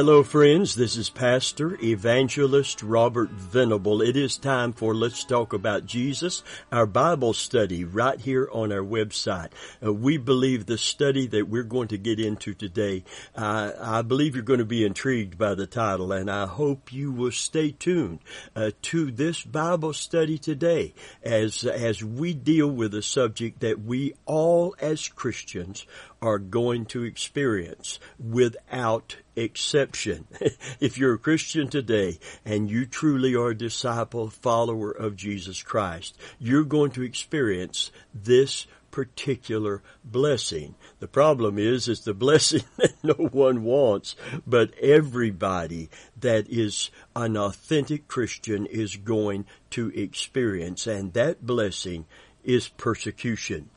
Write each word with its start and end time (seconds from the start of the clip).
Hello, 0.00 0.22
friends. 0.22 0.76
This 0.76 0.96
is 0.96 1.10
Pastor 1.10 1.76
Evangelist 1.84 2.82
Robert 2.82 3.28
Venable. 3.28 4.00
It 4.00 4.16
is 4.16 4.38
time 4.38 4.72
for 4.72 4.94
Let's 4.94 5.24
Talk 5.24 5.52
About 5.52 5.84
Jesus, 5.84 6.42
our 6.72 6.86
Bible 6.86 7.34
study 7.34 7.84
right 7.84 8.18
here 8.18 8.48
on 8.50 8.72
our 8.72 8.80
website. 8.80 9.50
Uh, 9.84 9.92
we 9.92 10.16
believe 10.16 10.64
the 10.64 10.78
study 10.78 11.26
that 11.26 11.50
we're 11.50 11.64
going 11.64 11.88
to 11.88 11.98
get 11.98 12.18
into 12.18 12.54
today, 12.54 13.04
uh, 13.36 13.72
I 13.78 14.00
believe 14.00 14.34
you're 14.34 14.42
going 14.42 14.60
to 14.60 14.64
be 14.64 14.86
intrigued 14.86 15.36
by 15.36 15.54
the 15.54 15.66
title, 15.66 16.12
and 16.12 16.30
I 16.30 16.46
hope 16.46 16.94
you 16.94 17.12
will 17.12 17.30
stay 17.30 17.70
tuned 17.70 18.20
uh, 18.56 18.70
to 18.80 19.10
this 19.10 19.44
Bible 19.44 19.92
study 19.92 20.38
today 20.38 20.94
as 21.22 21.62
as 21.62 22.02
we 22.02 22.32
deal 22.32 22.68
with 22.68 22.94
a 22.94 23.02
subject 23.02 23.60
that 23.60 23.82
we 23.82 24.14
all 24.24 24.74
as 24.80 25.08
Christians 25.08 25.84
are 26.22 26.38
going 26.38 26.86
to 26.86 27.04
experience 27.04 27.98
without 28.18 29.16
exception. 29.40 30.26
if 30.80 30.98
you're 30.98 31.14
a 31.14 31.18
Christian 31.18 31.68
today 31.68 32.18
and 32.44 32.70
you 32.70 32.86
truly 32.86 33.34
are 33.34 33.50
a 33.50 33.56
disciple, 33.56 34.30
follower 34.30 34.90
of 34.90 35.16
Jesus 35.16 35.62
Christ, 35.62 36.16
you're 36.38 36.64
going 36.64 36.90
to 36.92 37.02
experience 37.02 37.90
this 38.14 38.66
particular 38.90 39.82
blessing. 40.04 40.74
The 40.98 41.08
problem 41.08 41.58
is, 41.58 41.88
is 41.88 42.00
the 42.00 42.14
blessing 42.26 42.64
that 42.76 42.94
no 43.02 43.14
one 43.14 43.64
wants, 43.64 44.16
but 44.46 44.74
everybody 44.78 45.90
that 46.18 46.48
is 46.48 46.90
an 47.14 47.36
authentic 47.36 48.08
Christian 48.08 48.66
is 48.66 48.96
going 48.96 49.46
to 49.70 49.90
experience. 49.90 50.86
And 50.86 51.12
that 51.14 51.46
blessing 51.46 52.06
is 52.44 52.68
persecution. 52.68 53.70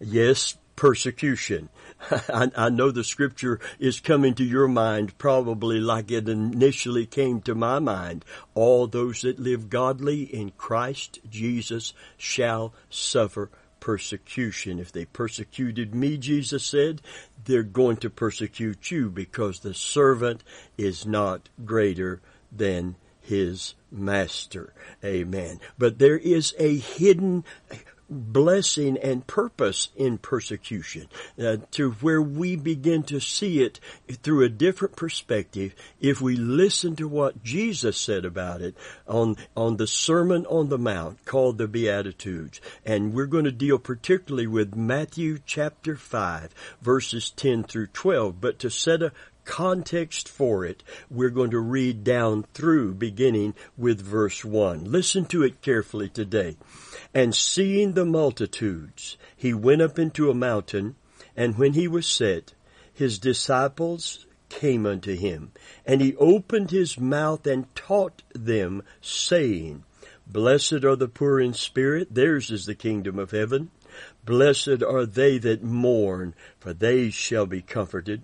Yes, 0.00 0.56
persecution. 0.80 1.68
I, 2.10 2.50
I, 2.56 2.70
know 2.70 2.90
the 2.90 3.04
scripture 3.04 3.60
is 3.78 4.00
coming 4.00 4.32
to 4.36 4.42
your 4.42 4.66
mind 4.66 5.18
probably 5.18 5.78
like 5.78 6.10
it 6.10 6.26
initially 6.26 7.04
came 7.04 7.42
to 7.42 7.54
my 7.54 7.78
mind. 7.80 8.24
All 8.54 8.86
those 8.86 9.20
that 9.20 9.38
live 9.38 9.68
godly 9.68 10.22
in 10.22 10.52
Christ 10.56 11.18
Jesus 11.28 11.92
shall 12.16 12.72
suffer 12.88 13.50
persecution. 13.78 14.78
If 14.78 14.90
they 14.90 15.04
persecuted 15.04 15.94
me, 15.94 16.16
Jesus 16.16 16.64
said, 16.64 17.02
they're 17.44 17.62
going 17.62 17.98
to 17.98 18.08
persecute 18.08 18.90
you 18.90 19.10
because 19.10 19.60
the 19.60 19.74
servant 19.74 20.42
is 20.78 21.04
not 21.04 21.50
greater 21.62 22.22
than 22.50 22.96
his 23.20 23.74
master. 23.90 24.72
Amen. 25.04 25.60
But 25.76 25.98
there 25.98 26.16
is 26.16 26.54
a 26.58 26.78
hidden 26.78 27.44
blessing 28.10 28.98
and 28.98 29.26
purpose 29.26 29.90
in 29.96 30.18
persecution 30.18 31.08
uh, 31.40 31.58
to 31.70 31.92
where 31.92 32.20
we 32.20 32.56
begin 32.56 33.04
to 33.04 33.20
see 33.20 33.62
it 33.62 33.78
through 34.22 34.44
a 34.44 34.48
different 34.48 34.96
perspective 34.96 35.74
if 36.00 36.20
we 36.20 36.34
listen 36.34 36.96
to 36.96 37.06
what 37.06 37.42
Jesus 37.44 37.96
said 37.96 38.24
about 38.24 38.60
it 38.60 38.74
on 39.06 39.36
on 39.56 39.76
the 39.76 39.86
Sermon 39.86 40.44
on 40.46 40.68
the 40.68 40.78
Mount 40.78 41.24
called 41.24 41.58
the 41.58 41.68
Beatitudes 41.68 42.60
and 42.84 43.14
we're 43.14 43.26
going 43.26 43.44
to 43.44 43.52
deal 43.52 43.78
particularly 43.78 44.48
with 44.48 44.74
Matthew 44.74 45.38
chapter 45.46 45.94
5 45.94 46.52
verses 46.82 47.30
10 47.30 47.62
through 47.64 47.88
12 47.88 48.40
but 48.40 48.58
to 48.58 48.70
set 48.70 49.02
a 49.02 49.12
context 49.50 50.28
for 50.28 50.64
it, 50.64 50.82
we're 51.10 51.30
going 51.30 51.50
to 51.50 51.58
read 51.58 52.04
down 52.04 52.44
through 52.54 52.94
beginning 52.94 53.54
with 53.76 54.00
verse 54.00 54.44
1. 54.44 54.84
Listen 54.84 55.24
to 55.24 55.42
it 55.42 55.60
carefully 55.60 56.08
today. 56.08 56.56
And 57.12 57.34
seeing 57.34 57.94
the 57.94 58.04
multitudes, 58.04 59.16
he 59.36 59.52
went 59.52 59.82
up 59.82 59.98
into 59.98 60.30
a 60.30 60.34
mountain, 60.34 60.94
and 61.36 61.58
when 61.58 61.72
he 61.72 61.88
was 61.88 62.06
set, 62.06 62.54
his 62.92 63.18
disciples 63.18 64.26
came 64.48 64.86
unto 64.86 65.16
him, 65.16 65.52
and 65.86 66.00
he 66.00 66.14
opened 66.16 66.70
his 66.70 66.98
mouth 66.98 67.46
and 67.46 67.74
taught 67.74 68.22
them, 68.34 68.82
saying, 69.00 69.84
Blessed 70.26 70.84
are 70.84 70.96
the 70.96 71.08
poor 71.08 71.40
in 71.40 71.54
spirit, 71.54 72.14
theirs 72.14 72.50
is 72.50 72.66
the 72.66 72.74
kingdom 72.74 73.18
of 73.18 73.32
heaven. 73.32 73.70
Blessed 74.24 74.82
are 74.82 75.06
they 75.06 75.38
that 75.38 75.64
mourn, 75.64 76.34
for 76.60 76.72
they 76.72 77.10
shall 77.10 77.46
be 77.46 77.62
comforted. 77.62 78.22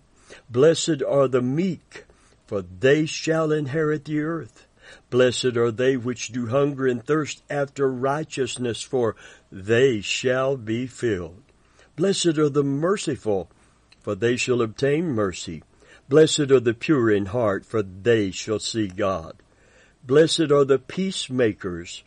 Blessed 0.49 1.03
are 1.03 1.27
the 1.27 1.43
meek, 1.43 2.05
for 2.47 2.63
they 2.63 3.07
shall 3.07 3.51
inherit 3.51 4.05
the 4.05 4.21
earth. 4.21 4.66
Blessed 5.11 5.57
are 5.57 5.71
they 5.71 5.97
which 5.97 6.29
do 6.29 6.47
hunger 6.49 6.87
and 6.87 7.05
thirst 7.05 7.43
after 7.49 7.91
righteousness, 7.91 8.83
for 8.83 9.17
they 9.51 10.01
shall 10.01 10.57
be 10.57 10.87
filled. 10.87 11.43
Blessed 11.97 12.39
are 12.39 12.49
the 12.49 12.65
merciful, 12.65 13.51
for 14.01 14.15
they 14.15 14.37
shall 14.37 14.63
obtain 14.63 15.07
mercy. 15.07 15.63
Blessed 16.09 16.51
are 16.51 16.61
the 16.61 16.75
pure 16.75 17.11
in 17.11 17.27
heart, 17.27 17.65
for 17.65 17.83
they 17.83 18.31
shall 18.31 18.59
see 18.59 18.87
God. 18.87 19.37
Blessed 20.05 20.53
are 20.53 20.65
the 20.65 20.79
peacemakers, 20.79 22.05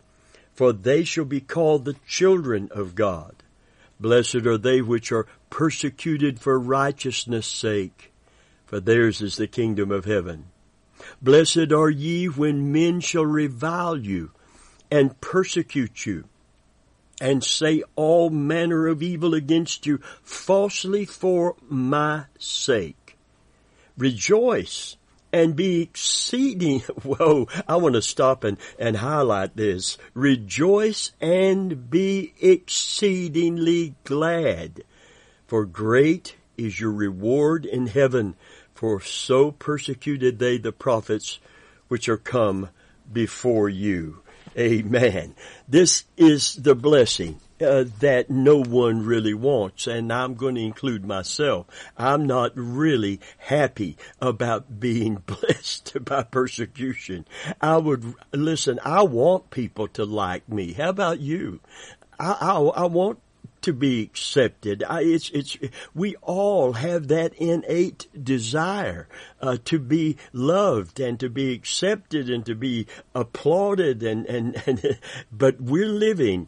for 0.54 0.72
they 0.72 1.04
shall 1.04 1.26
be 1.26 1.42
called 1.42 1.86
the 1.86 1.98
children 2.08 2.70
of 2.72 2.96
God. 2.96 3.36
Blessed 4.00 4.46
are 4.46 4.58
they 4.58 4.82
which 4.82 5.12
are 5.12 5.28
persecuted 5.50 6.40
for 6.40 6.58
righteousness' 6.58 7.48
sake, 7.48 8.14
for 8.66 8.80
theirs 8.80 9.22
is 9.22 9.36
the 9.36 9.48
kingdom 9.48 9.92
of 9.92 10.06
heaven. 10.06 10.46
Blessed 11.22 11.72
are 11.72 11.90
ye 11.90 12.28
when 12.28 12.72
men 12.72 13.02
shall 13.02 13.26
revile 13.26 13.98
you 13.98 14.32
and 14.90 15.20
persecute 15.22 16.06
you 16.06 16.26
and 17.20 17.44
say 17.44 17.84
all 17.96 18.30
manner 18.30 18.88
of 18.88 19.04
evil 19.04 19.34
against 19.34 19.86
you 19.86 20.00
falsely 20.24 21.06
for 21.06 21.56
my 21.68 22.26
sake. 22.38 23.18
Rejoice 23.98 24.96
and 25.32 25.56
be 25.56 25.82
exceeding, 25.82 26.80
whoa, 27.04 27.48
I 27.68 27.76
want 27.76 27.96
to 27.96 28.02
stop 28.02 28.44
and, 28.44 28.58
and 28.80 28.98
highlight 28.98 29.56
this. 29.56 29.98
Rejoice 30.14 31.12
and 31.20 31.90
be 31.90 32.34
exceedingly 32.42 33.96
glad, 34.06 34.84
for 35.48 35.66
great 35.66 36.36
is 36.58 36.80
your 36.80 36.92
reward 36.92 37.66
in 37.66 37.88
heaven, 37.88 38.36
for 38.80 39.02
so 39.02 39.52
persecuted 39.52 40.40
they 40.40 40.58
the 40.58 40.72
prophets 40.72 41.40
which 41.90 42.08
are 42.08 42.16
come 42.16 42.70
before 43.12 43.68
you. 43.68 44.22
Amen. 44.58 45.36
This 45.68 46.06
is 46.16 46.56
the 46.56 46.76
blessing 46.76 47.42
uh, 47.60 47.84
that 48.00 48.30
no 48.30 48.64
one 48.64 49.06
really 49.06 49.34
wants, 49.34 49.86
and 49.86 50.14
I'm 50.14 50.36
going 50.36 50.56
to 50.56 50.62
include 50.62 51.04
myself. 51.04 51.66
I'm 51.98 52.26
not 52.26 52.54
really 52.56 53.20
happy 53.38 53.98
about 54.22 54.80
being 54.80 55.16
blessed 55.26 55.98
by 56.06 56.24
persecution. 56.24 57.28
I 57.60 57.76
would 57.76 58.16
listen. 58.32 58.80
I 58.86 59.04
want 59.04 59.52
people 59.52 59.90
to 59.90 60.06
like 60.06 60.48
me. 60.48 60.72
How 60.72 60.88
about 60.88 61.20
you? 61.20 61.60
I, 62.18 62.32
I, 62.32 62.60
I 62.62 62.86
want 62.86 63.20
to 63.62 63.74
be 63.74 64.02
accepted. 64.02 64.84
I, 64.84 65.02
it's, 65.02 65.30
it's, 65.32 65.58
we 65.94 66.16
all 66.18 66.74
have 66.74 67.08
that 67.10 67.34
innate 67.36 68.08
desire, 68.22 69.08
uh, 69.42 69.58
to 69.66 69.80
be 69.80 70.18
loved 70.34 71.00
and 71.00 71.20
to 71.20 71.30
be 71.30 71.54
accepted 71.54 72.30
and 72.30 72.46
to 72.46 72.56
be 72.56 72.88
applauded 73.14 74.04
and, 74.04 74.26
and, 74.26 74.62
and, 74.68 75.00
but 75.32 75.60
we're 75.60 75.88
living 75.88 76.48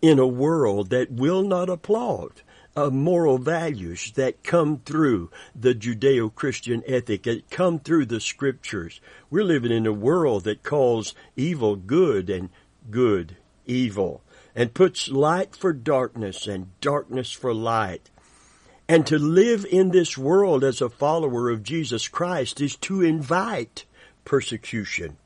in 0.00 0.18
a 0.18 0.26
world 0.26 0.90
that 0.90 1.10
will 1.10 1.42
not 1.42 1.68
applaud. 1.68 2.42
Uh, 2.74 2.88
moral 2.88 3.36
values 3.36 4.12
that 4.12 4.42
come 4.42 4.80
through 4.86 5.30
the 5.54 5.74
Judeo-Christian 5.74 6.82
ethic, 6.86 7.24
that 7.24 7.50
come 7.50 7.78
through 7.78 8.06
the 8.06 8.18
scriptures. 8.18 8.98
We're 9.28 9.44
living 9.44 9.70
in 9.72 9.86
a 9.86 9.92
world 9.92 10.44
that 10.44 10.62
calls 10.62 11.14
evil 11.36 11.76
good 11.76 12.30
and 12.30 12.48
good 12.90 13.36
evil 13.66 14.22
and 14.54 14.74
puts 14.74 15.08
light 15.08 15.56
for 15.56 15.72
darkness 15.72 16.46
and 16.46 16.78
darkness 16.80 17.32
for 17.32 17.54
light. 17.54 18.10
And 18.88 19.06
to 19.06 19.18
live 19.18 19.64
in 19.70 19.90
this 19.90 20.18
world 20.18 20.64
as 20.64 20.80
a 20.80 20.90
follower 20.90 21.50
of 21.50 21.62
Jesus 21.62 22.08
Christ 22.08 22.60
is 22.60 22.76
to 22.76 23.02
invite 23.02 23.86
persecution. 24.24 25.16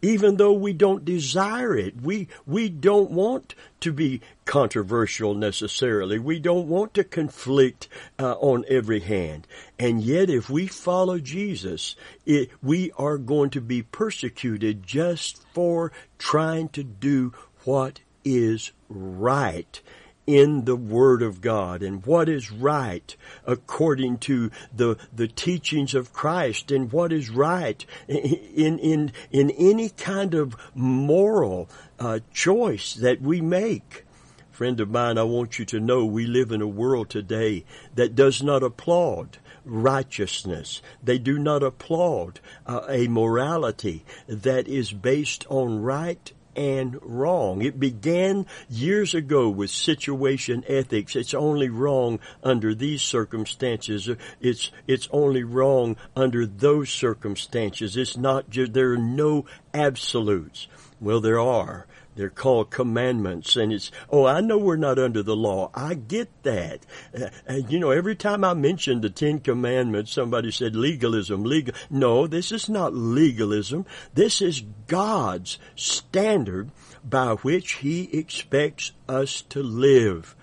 Even 0.00 0.36
though 0.36 0.52
we 0.52 0.72
don't 0.72 1.04
desire 1.04 1.76
it, 1.76 2.00
we, 2.00 2.28
we 2.46 2.68
don't 2.68 3.10
want 3.10 3.54
to 3.80 3.92
be 3.92 4.22
controversial 4.44 5.34
necessarily. 5.34 6.18
We 6.18 6.38
don't 6.40 6.66
want 6.66 6.94
to 6.94 7.04
conflict 7.04 7.88
uh, 8.18 8.32
on 8.34 8.64
every 8.68 9.00
hand. 9.00 9.46
And 9.78 10.02
yet 10.02 10.30
if 10.30 10.48
we 10.48 10.66
follow 10.66 11.18
Jesus, 11.18 11.94
it, 12.24 12.50
we 12.62 12.90
are 12.92 13.18
going 13.18 13.50
to 13.50 13.60
be 13.60 13.82
persecuted 13.82 14.82
just 14.82 15.44
for 15.52 15.92
trying 16.18 16.70
to 16.70 16.82
do 16.82 17.32
what 17.64 18.00
is 18.24 18.72
right 18.88 19.80
in 20.26 20.64
the 20.64 20.76
Word 20.76 21.22
of 21.22 21.40
God 21.40 21.82
and 21.82 22.04
what 22.06 22.28
is 22.28 22.52
right 22.52 23.14
according 23.44 24.18
to 24.18 24.50
the, 24.74 24.96
the 25.12 25.26
teachings 25.28 25.94
of 25.94 26.12
Christ 26.12 26.70
and 26.70 26.92
what 26.92 27.12
is 27.12 27.28
right 27.28 27.84
in, 28.06 28.78
in, 28.78 29.12
in 29.30 29.50
any 29.50 29.88
kind 29.90 30.34
of 30.34 30.56
moral 30.74 31.68
uh, 31.98 32.20
choice 32.32 32.94
that 32.94 33.20
we 33.20 33.40
make. 33.40 34.04
friend 34.50 34.78
of 34.80 34.90
mine, 34.90 35.18
I 35.18 35.24
want 35.24 35.58
you 35.58 35.64
to 35.66 35.80
know 35.80 36.04
we 36.04 36.26
live 36.26 36.52
in 36.52 36.62
a 36.62 36.68
world 36.68 37.10
today 37.10 37.64
that 37.94 38.14
does 38.14 38.42
not 38.42 38.62
applaud 38.62 39.38
righteousness. 39.64 40.82
They 41.02 41.18
do 41.18 41.38
not 41.38 41.62
applaud 41.62 42.40
uh, 42.66 42.82
a 42.88 43.08
morality 43.08 44.04
that 44.28 44.68
is 44.68 44.92
based 44.92 45.46
on 45.48 45.82
right 45.82 46.32
and 46.56 46.98
wrong. 47.02 47.62
It 47.62 47.80
began 47.80 48.46
years 48.68 49.14
ago 49.14 49.48
with 49.48 49.70
situation 49.70 50.64
ethics. 50.66 51.16
It's 51.16 51.34
only 51.34 51.68
wrong 51.68 52.20
under 52.42 52.74
these 52.74 53.02
circumstances. 53.02 54.10
It's, 54.40 54.70
it's 54.86 55.08
only 55.12 55.44
wrong 55.44 55.96
under 56.14 56.46
those 56.46 56.90
circumstances. 56.90 57.96
It's 57.96 58.16
not 58.16 58.50
just, 58.50 58.72
there 58.72 58.92
are 58.92 58.98
no 58.98 59.46
absolutes. 59.72 60.68
Well, 61.00 61.20
there 61.20 61.40
are. 61.40 61.86
They're 62.14 62.28
called 62.28 62.70
commandments 62.70 63.56
and 63.56 63.72
it's, 63.72 63.90
oh, 64.10 64.26
I 64.26 64.40
know 64.40 64.58
we're 64.58 64.76
not 64.76 64.98
under 64.98 65.22
the 65.22 65.36
law. 65.36 65.70
I 65.74 65.94
get 65.94 66.28
that. 66.42 66.84
Uh, 67.14 67.54
you 67.68 67.78
know, 67.78 67.90
every 67.90 68.16
time 68.16 68.44
I 68.44 68.54
mention 68.54 69.00
the 69.00 69.10
Ten 69.10 69.40
Commandments, 69.40 70.12
somebody 70.12 70.50
said 70.50 70.76
legalism, 70.76 71.44
legal. 71.44 71.74
No, 71.90 72.26
this 72.26 72.52
is 72.52 72.68
not 72.68 72.94
legalism. 72.94 73.86
This 74.14 74.42
is 74.42 74.62
God's 74.86 75.58
standard 75.74 76.70
by 77.04 77.34
which 77.34 77.74
He 77.74 78.04
expects 78.16 78.92
us 79.08 79.42
to 79.48 79.62
live. 79.62 80.36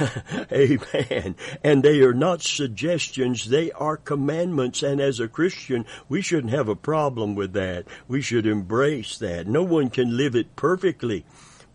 Amen. 0.52 1.36
And 1.62 1.82
they 1.82 2.00
are 2.00 2.14
not 2.14 2.42
suggestions, 2.42 3.48
they 3.48 3.70
are 3.72 3.96
commandments. 3.96 4.82
And 4.82 5.00
as 5.00 5.20
a 5.20 5.28
Christian, 5.28 5.84
we 6.08 6.22
shouldn't 6.22 6.52
have 6.52 6.68
a 6.68 6.76
problem 6.76 7.34
with 7.34 7.52
that. 7.54 7.86
We 8.08 8.22
should 8.22 8.46
embrace 8.46 9.18
that. 9.18 9.46
No 9.46 9.62
one 9.62 9.90
can 9.90 10.16
live 10.16 10.34
it 10.34 10.56
perfectly, 10.56 11.24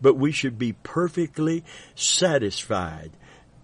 but 0.00 0.16
we 0.16 0.32
should 0.32 0.58
be 0.58 0.72
perfectly 0.72 1.64
satisfied 1.94 3.12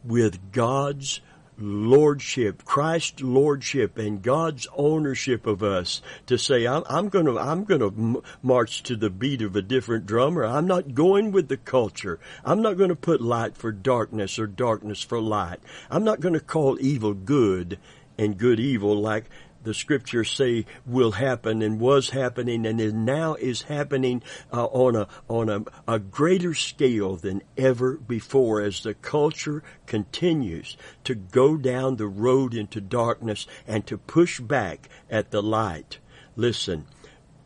with 0.05 0.53
God's 0.53 1.21
lordship, 1.59 2.65
Christ's 2.65 3.23
lordship 3.23 3.99
and 3.99 4.23
God's 4.23 4.67
ownership 4.77 5.47
of 5.47 5.63
us 5.63 6.03
to 6.27 6.37
say, 6.39 6.67
I'm, 6.67 6.83
I'm 6.89 7.09
gonna, 7.09 7.37
I'm 7.37 7.65
gonna 7.65 8.21
march 8.43 8.83
to 8.85 8.97
the 8.97 9.11
beat 9.11 9.43
of 9.43 9.57
a 9.57 9.63
different 9.63 10.07
drummer. 10.07 10.45
I'm 10.45 10.67
not 10.67 10.95
going 10.95 11.33
with 11.33 11.49
the 11.49 11.57
culture. 11.57 12.19
I'm 12.45 12.63
not 12.63 12.77
gonna 12.77 12.97
put 12.97 13.21
light 13.21 13.57
for 13.57 13.73
darkness 13.73 14.39
or 14.39 14.47
darkness 14.47 15.03
for 15.03 15.21
light. 15.21 15.61
I'm 15.91 16.05
not 16.05 16.21
gonna 16.21 16.41
call 16.41 16.79
evil 16.81 17.15
good 17.15 17.79
and 18.19 18.39
good 18.39 18.61
evil 18.61 19.01
like 19.01 19.25
the 19.65 19.75
scriptures 19.75 20.31
say 20.31 20.67
will 20.87 21.13
happen 21.13 21.63
and 21.63 21.81
was 21.81 22.11
happening 22.11 22.65
and 22.67 22.81
is 22.81 22.93
now 22.93 23.35
is 23.35 23.63
happening 23.63 24.23
uh, 24.53 24.67
on 24.67 24.97
a 24.97 25.09
on 25.29 25.49
a, 25.49 25.65
a 25.89 25.99
greater 25.99 26.55
scale 26.55 27.17
than 27.17 27.43
ever 27.57 27.95
before 27.95 28.61
as 28.61 28.83
the 28.83 28.95
culture 28.95 29.63
continues 29.87 30.77
to 31.03 31.15
go 31.15 31.57
down 31.57 31.97
the 31.97 32.07
road 32.07 32.55
into 32.55 32.81
darkness 32.81 33.47
and 33.67 33.87
to 33.87 33.99
push 33.99 34.41
back 34.41 34.89
at 35.11 35.31
the 35.31 35.43
light. 35.43 35.99
Listen, 36.37 36.87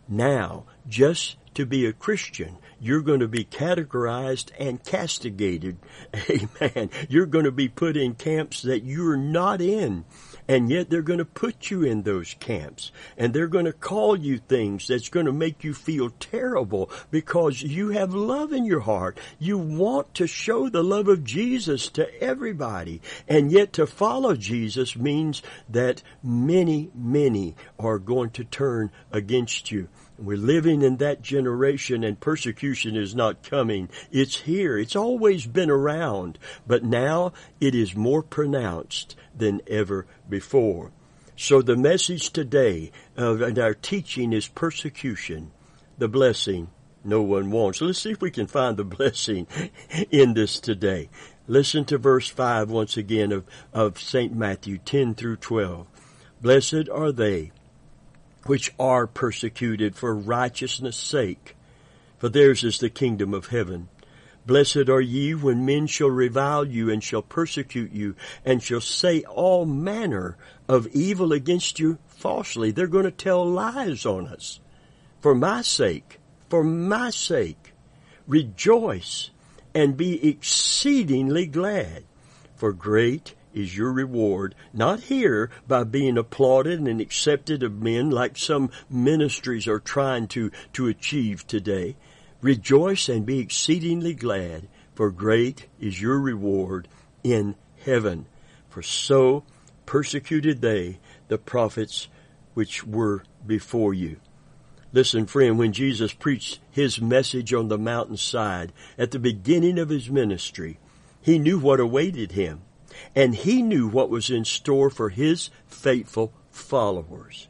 now 0.09 0.65
just 0.87 1.37
to 1.55 1.67
be 1.67 1.87
a 1.87 1.93
Christian, 1.93 2.57
you're 2.81 3.03
going 3.03 3.21
to 3.21 3.29
be 3.29 3.45
categorized 3.45 4.53
and 4.59 4.83
castigated. 4.85 5.77
Amen. 6.31 6.91
You're 7.09 7.27
going 7.27 7.45
to 7.45 7.53
be 7.53 7.69
put 7.69 7.97
in 7.97 8.15
camps 8.15 8.63
that 8.63 8.85
you're 8.85 9.17
not 9.17 9.61
in. 9.61 10.05
And 10.49 10.71
yet 10.71 10.89
they're 10.89 11.03
going 11.03 11.19
to 11.19 11.27
put 11.27 11.71
you 11.71 11.83
in 11.83 12.03
those 12.03 12.35
camps 12.41 12.91
and 13.19 13.35
they're 13.35 13.49
going 13.49 13.67
to 13.67 13.73
call 13.73 14.17
you 14.17 14.39
things 14.39 14.89
that's 14.89 15.11
going 15.11 15.27
to 15.27 15.33
make 15.33 15.63
you 15.63 15.75
feel 15.75 16.09
terrible 16.19 16.91
because 17.11 17.61
you 17.61 17.91
have 17.91 18.15
love 18.15 18.53
in 18.55 18.65
your 18.65 18.81
heart. 18.81 19.19
You 19.39 19.59
want 19.59 20.15
to 20.15 20.27
show 20.27 20.71
the 20.71 20.83
love 20.83 21.09
of 21.09 21.23
Jesus 21.23 21.89
to 21.91 22.23
everybody. 22.23 23.03
And 23.29 23.53
yet 23.53 23.75
to 23.75 23.87
follow 23.87 24.35
Jesus 24.35 24.97
means 24.97 25.43
that 25.69 26.03
many, 26.23 26.91
many 26.95 27.55
are 27.79 27.99
going 27.99 28.31
to 28.31 28.45
turn 28.45 28.91
against 29.13 29.71
you. 29.71 29.89
We're 30.19 30.37
living 30.37 30.83
in 30.83 30.97
that 30.97 31.23
generation 31.23 32.03
and 32.03 32.19
persecution 32.19 32.97
is 32.97 33.15
not 33.15 33.45
coming. 33.45 33.89
It's 34.11 34.41
here. 34.41 34.77
It's 34.77 34.97
always 34.97 35.47
been 35.47 35.71
around, 35.71 36.41
but 36.67 36.83
now 36.83 37.35
it 37.61 37.75
is 37.75 37.95
more 37.95 38.23
pronounced 38.23 39.15
than 39.39 39.63
ever 39.67 40.07
before. 40.29 40.93
So 41.37 41.63
the 41.63 41.77
message 41.77 42.31
today 42.31 42.91
of 43.17 43.41
our 43.59 43.75
teaching 43.75 44.33
is 44.33 44.49
persecution, 44.49 45.53
the 45.97 46.09
blessing 46.09 46.69
no 47.05 47.23
one 47.23 47.51
wants. 47.51 47.81
Let's 47.81 48.01
see 48.01 48.11
if 48.11 48.21
we 48.21 48.31
can 48.31 48.47
find 48.47 48.77
the 48.77 48.85
blessing 48.97 49.47
in 50.11 50.35
this 50.35 50.61
today. 50.61 51.09
Listen 51.47 51.85
to 51.87 51.99
verse 51.99 52.29
5 52.29 52.71
once 52.71 52.97
again 52.97 53.33
of, 53.33 53.45
of 53.73 54.01
St. 54.01 54.35
Matthew 54.35 54.79
10 54.79 55.15
through 55.15 55.37
12. 55.37 55.87
Blessed 56.43 56.89
are 56.93 57.13
they 57.13 57.53
which 58.47 58.73
are 58.79 59.07
persecuted 59.07 59.95
for 59.95 60.15
righteousness' 60.15 60.97
sake, 60.97 61.57
for 62.19 62.29
theirs 62.29 62.65
is 62.65 62.79
the 62.79 62.91
kingdom 62.91 63.35
of 63.35 63.47
heaven. 63.47 63.89
Blessed 64.49 64.89
are 64.89 65.03
ye 65.03 65.35
when 65.35 65.67
men 65.67 65.87
shall 65.87 66.09
revile 66.09 66.67
you 66.67 66.89
and 66.89 67.05
shall 67.05 67.21
persecute 67.21 67.93
you 67.93 68.17
and 68.47 68.63
shall 68.63 68.81
say 68.81 69.21
all 69.25 69.67
manner 69.67 70.39
of 70.67 70.87
evil 70.87 71.35
against 71.35 71.79
you 71.79 71.99
falsely. 72.07 72.71
They're 72.71 72.87
going 72.87 73.05
to 73.05 73.11
tell 73.11 73.45
lies 73.45 74.07
on 74.07 74.27
us. 74.27 74.59
For 75.21 75.35
my 75.35 75.61
sake, 75.61 76.19
for 76.49 76.65
my 76.65 77.11
sake, 77.11 77.75
rejoice 78.27 79.29
and 79.75 79.99
be 79.99 80.27
exceedingly 80.27 81.45
glad, 81.45 82.05
for 82.57 82.73
great 82.73 83.35
is 83.53 83.77
your 83.77 83.93
reward, 83.93 84.55
not 84.73 85.01
here 85.01 85.51
by 85.67 85.85
being 85.85 86.17
applauded 86.17 86.81
and 86.81 87.03
accepted 87.03 87.63
of 87.63 87.83
men 87.83 88.09
like 88.09 88.39
some 88.39 88.71
ministries 88.89 89.69
are 89.69 89.79
trying 89.79 90.27
to, 90.29 90.51
to 90.73 90.87
achieve 90.87 91.47
today, 91.47 91.97
Rejoice 92.41 93.09
and 93.09 93.27
be 93.27 93.41
exceedingly 93.41 94.15
glad, 94.15 94.69
for 94.95 95.11
great 95.11 95.67
is 95.81 96.01
your 96.01 96.21
reward 96.21 96.87
in 97.25 97.57
heaven. 97.85 98.27
For 98.69 98.83
so 98.83 99.45
persecuted 99.87 100.61
they 100.61 101.01
the 101.29 101.39
prophets 101.39 102.09
which 102.55 102.87
were 102.87 103.25
before 103.47 103.93
you. 103.93 104.21
Listen, 104.93 105.27
friend, 105.27 105.59
when 105.59 105.73
Jesus 105.73 106.13
preached 106.13 106.61
his 106.71 107.01
message 107.01 107.53
on 107.53 107.69
the 107.69 107.79
mountainside 107.79 108.73
at 108.97 109.11
the 109.11 109.19
beginning 109.19 109.79
of 109.79 109.89
his 109.91 110.09
ministry, 110.09 110.79
he 111.21 111.39
knew 111.39 111.59
what 111.59 111.81
awaited 111.81 112.33
him, 112.33 112.63
and 113.15 113.35
he 113.35 113.63
knew 113.63 113.87
what 113.87 114.11
was 114.11 114.31
in 114.31 114.45
store 114.45 114.91
for 114.91 115.11
his 115.11 115.51
faithful 115.67 116.33
followers. 116.51 117.49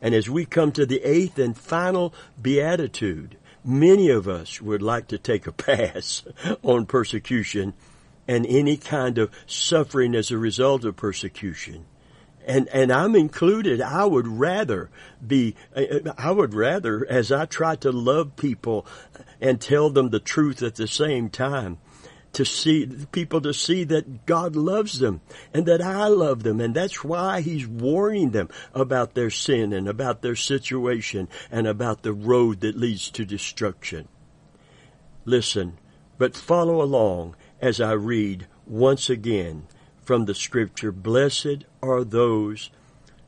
And 0.00 0.14
as 0.14 0.28
we 0.28 0.44
come 0.44 0.72
to 0.72 0.84
the 0.84 1.02
eighth 1.02 1.38
and 1.38 1.56
final 1.56 2.12
beatitude, 2.40 3.36
Many 3.64 4.08
of 4.10 4.28
us 4.28 4.60
would 4.60 4.82
like 4.82 5.08
to 5.08 5.18
take 5.18 5.46
a 5.46 5.52
pass 5.66 6.22
on 6.62 6.86
persecution 6.86 7.74
and 8.28 8.46
any 8.46 8.76
kind 8.76 9.18
of 9.18 9.30
suffering 9.46 10.14
as 10.14 10.30
a 10.30 10.38
result 10.38 10.84
of 10.84 10.96
persecution. 10.96 11.86
And, 12.44 12.68
and 12.68 12.92
I'm 12.92 13.14
included. 13.14 13.80
I 13.80 14.04
would 14.04 14.26
rather 14.26 14.90
be, 15.24 15.54
I 16.18 16.30
would 16.30 16.54
rather, 16.54 17.06
as 17.08 17.30
I 17.30 17.46
try 17.46 17.76
to 17.76 17.92
love 17.92 18.36
people 18.36 18.84
and 19.40 19.60
tell 19.60 19.90
them 19.90 20.10
the 20.10 20.18
truth 20.18 20.62
at 20.62 20.74
the 20.74 20.88
same 20.88 21.30
time, 21.30 21.78
to 22.32 22.44
see 22.44 22.86
people 23.12 23.40
to 23.42 23.52
see 23.52 23.84
that 23.84 24.26
God 24.26 24.56
loves 24.56 24.98
them 24.98 25.20
and 25.52 25.66
that 25.66 25.82
I 25.82 26.06
love 26.08 26.42
them. 26.42 26.60
And 26.60 26.74
that's 26.74 27.04
why 27.04 27.40
he's 27.40 27.66
warning 27.66 28.30
them 28.30 28.48
about 28.74 29.14
their 29.14 29.30
sin 29.30 29.72
and 29.72 29.86
about 29.88 30.22
their 30.22 30.36
situation 30.36 31.28
and 31.50 31.66
about 31.66 32.02
the 32.02 32.12
road 32.12 32.60
that 32.60 32.76
leads 32.76 33.10
to 33.10 33.24
destruction. 33.24 34.08
Listen, 35.24 35.78
but 36.18 36.36
follow 36.36 36.82
along 36.82 37.36
as 37.60 37.80
I 37.80 37.92
read 37.92 38.46
once 38.66 39.10
again 39.10 39.66
from 40.02 40.24
the 40.24 40.34
scripture. 40.34 40.92
Blessed 40.92 41.64
are 41.82 42.04
those 42.04 42.70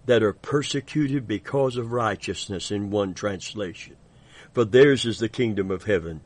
that 0.07 0.23
are 0.23 0.33
persecuted 0.33 1.27
because 1.27 1.77
of 1.77 1.93
righteousness 1.93 2.71
in 2.71 2.91
one 2.91 3.15
translation. 3.15 3.97
For 4.53 4.65
theirs 4.65 5.05
is 5.05 5.19
the 5.19 5.29
kingdom 5.29 5.71
of 5.71 5.85
heaven. 5.85 6.21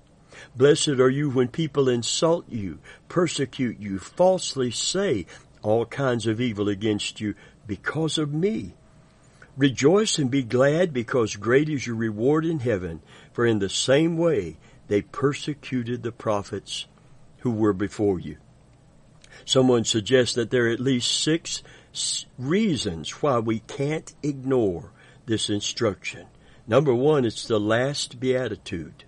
Blessed 0.59 0.89
are 0.89 1.09
you 1.09 1.31
when 1.31 1.47
people 1.47 1.89
insult 1.89 2.49
you, 2.49 2.81
persecute 3.09 3.79
you, 3.79 4.01
falsely 4.01 4.73
say 4.73 5.25
all 5.63 5.87
kinds 5.87 6.27
of 6.27 6.41
evil 6.41 6.69
against 6.69 7.21
you 7.21 7.37
because 7.69 8.19
of 8.19 8.35
me. 8.35 8.75
Rejoice 9.57 10.19
and 10.19 10.29
be 10.29 10.43
glad 10.43 10.93
because 10.93 11.37
great 11.37 11.69
is 11.69 11.87
your 11.87 11.95
reward 11.95 12.45
in 12.45 12.59
heaven, 12.59 13.01
for 13.33 13.47
in 13.47 13.61
the 13.61 13.69
same 13.69 14.17
way 14.17 14.57
they 14.89 15.01
persecuted 15.01 16.03
the 16.03 16.11
prophets 16.11 16.87
who 17.39 17.53
were 17.53 17.73
before 17.73 18.19
you. 18.19 18.39
Someone 19.45 19.85
suggests 19.85 20.35
that 20.35 20.51
there 20.51 20.67
are 20.67 20.73
at 20.73 20.81
least 20.81 21.23
six 21.23 21.63
reasons 22.37 23.23
why 23.23 23.39
we 23.39 23.61
can't 23.61 24.13
ignore 24.25 24.91
this 25.25 25.51
instruction. 25.51 26.27
Number 26.67 26.93
one, 26.93 27.25
it's 27.25 27.47
the 27.47 27.61
last 27.61 28.19
beatitude. 28.19 29.05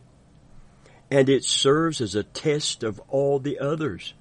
And 1.10 1.28
it 1.28 1.44
serves 1.44 2.00
as 2.00 2.14
a 2.14 2.22
test 2.22 2.82
of 2.82 3.00
all 3.08 3.38
the 3.38 3.58
others. 3.58 4.14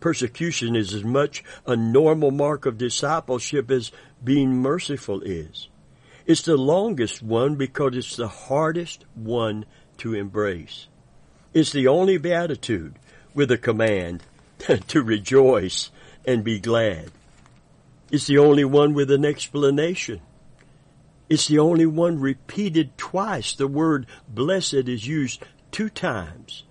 Persecution 0.00 0.76
is 0.76 0.92
as 0.92 1.04
much 1.04 1.44
a 1.66 1.76
normal 1.76 2.30
mark 2.30 2.66
of 2.66 2.76
discipleship 2.76 3.70
as 3.70 3.92
being 4.22 4.56
merciful 4.56 5.22
is. 5.22 5.68
It's 6.26 6.42
the 6.42 6.56
longest 6.56 7.22
one 7.22 7.54
because 7.54 7.96
it's 7.96 8.16
the 8.16 8.28
hardest 8.28 9.04
one 9.14 9.64
to 9.98 10.14
embrace. 10.14 10.88
It's 11.52 11.72
the 11.72 11.86
only 11.86 12.18
beatitude 12.18 12.96
with 13.34 13.50
a 13.50 13.58
command 13.58 14.22
to 14.88 15.02
rejoice 15.02 15.90
and 16.26 16.42
be 16.42 16.58
glad. 16.58 17.10
It's 18.10 18.26
the 18.26 18.38
only 18.38 18.64
one 18.64 18.94
with 18.94 19.10
an 19.10 19.24
explanation. 19.24 20.20
It's 21.28 21.48
the 21.48 21.58
only 21.58 21.86
one 21.86 22.20
repeated 22.20 22.96
twice. 22.98 23.54
The 23.54 23.66
word 23.66 24.06
blessed 24.28 24.88
is 24.88 25.06
used 25.06 25.42
two 25.74 25.88
times. 25.88 26.62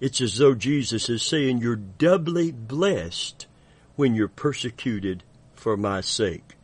It's 0.00 0.20
as 0.20 0.38
though 0.38 0.56
Jesus 0.56 1.08
is 1.08 1.22
saying 1.22 1.58
you're 1.58 1.76
doubly 1.76 2.50
blessed 2.50 3.46
when 3.94 4.16
you're 4.16 4.26
persecuted 4.26 5.22
for 5.54 5.76
my 5.76 6.00
sake. 6.00 6.56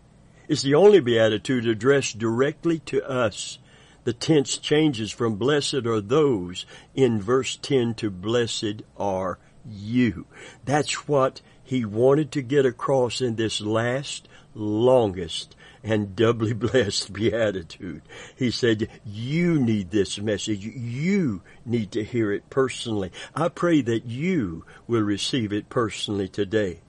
It's 0.48 0.62
the 0.62 0.74
only 0.74 0.98
beatitude 0.98 1.64
addressed 1.64 2.18
directly 2.18 2.80
to 2.86 3.08
us. 3.08 3.60
The 4.02 4.12
tense 4.12 4.58
changes 4.58 5.12
from 5.12 5.36
blessed 5.36 5.86
are 5.86 6.00
those 6.00 6.66
in 6.96 7.20
verse 7.22 7.54
10 7.54 7.94
to 7.94 8.10
blessed 8.10 8.82
are 8.96 9.38
you. 9.64 10.26
That's 10.64 11.06
what 11.06 11.40
he 11.62 11.84
wanted 11.84 12.32
to 12.32 12.42
get 12.42 12.66
across 12.66 13.20
in 13.20 13.36
this 13.36 13.60
last, 13.60 14.26
longest, 14.56 15.54
and 15.86 16.16
doubly 16.16 16.52
blessed 16.54 17.12
beatitude. 17.12 18.02
He 18.36 18.50
said, 18.50 18.88
you 19.04 19.58
need 19.58 19.90
this 19.90 20.18
message. 20.18 20.64
You 20.64 21.42
need 21.64 21.92
to 21.92 22.02
hear 22.02 22.32
it 22.32 22.50
personally. 22.50 23.12
I 23.34 23.48
pray 23.48 23.80
that 23.82 24.04
you 24.04 24.64
will 24.86 25.02
receive 25.02 25.52
it 25.52 25.70
personally 25.70 26.28
today. 26.28 26.80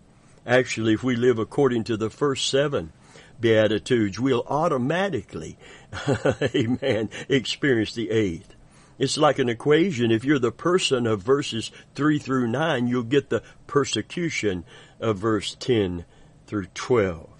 Actually, 0.45 0.93
if 0.93 1.03
we 1.03 1.15
live 1.15 1.37
according 1.37 1.83
to 1.85 1.97
the 1.97 2.09
first 2.09 2.49
seven, 2.49 2.91
Beatitudes, 3.39 4.19
we'll 4.19 4.43
automatically, 4.47 5.59
amen, 6.55 7.09
experience 7.29 7.93
the 7.93 8.09
eighth. 8.09 8.55
It's 8.97 9.17
like 9.17 9.37
an 9.37 9.47
equation. 9.47 10.09
If 10.09 10.25
you're 10.25 10.39
the 10.39 10.51
person 10.51 11.05
of 11.05 11.21
verses 11.21 11.69
3 11.93 12.17
through 12.17 12.47
9, 12.47 12.87
you'll 12.87 13.03
get 13.03 13.29
the 13.29 13.43
persecution 13.67 14.65
of 14.99 15.19
verse 15.19 15.55
10 15.59 16.05
through 16.47 16.65
12. 16.73 17.36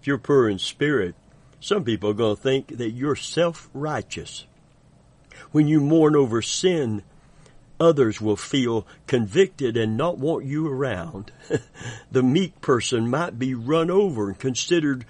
If 0.00 0.06
you're 0.06 0.18
poor 0.18 0.48
in 0.48 0.58
spirit, 0.58 1.14
some 1.60 1.84
people 1.84 2.10
are 2.10 2.14
going 2.14 2.36
to 2.36 2.42
think 2.42 2.78
that 2.78 2.90
you're 2.90 3.16
self-righteous. 3.16 4.46
When 5.50 5.68
you 5.68 5.80
mourn 5.80 6.14
over 6.14 6.42
sin, 6.42 7.02
others 7.80 8.20
will 8.20 8.36
feel 8.36 8.86
convicted 9.06 9.76
and 9.76 9.96
not 9.96 10.18
want 10.18 10.44
you 10.44 10.68
around. 10.68 11.32
the 12.10 12.22
meek 12.22 12.60
person 12.60 13.08
might 13.08 13.38
be 13.38 13.54
run 13.54 13.90
over 13.90 14.28
and 14.28 14.38
considered 14.38 15.04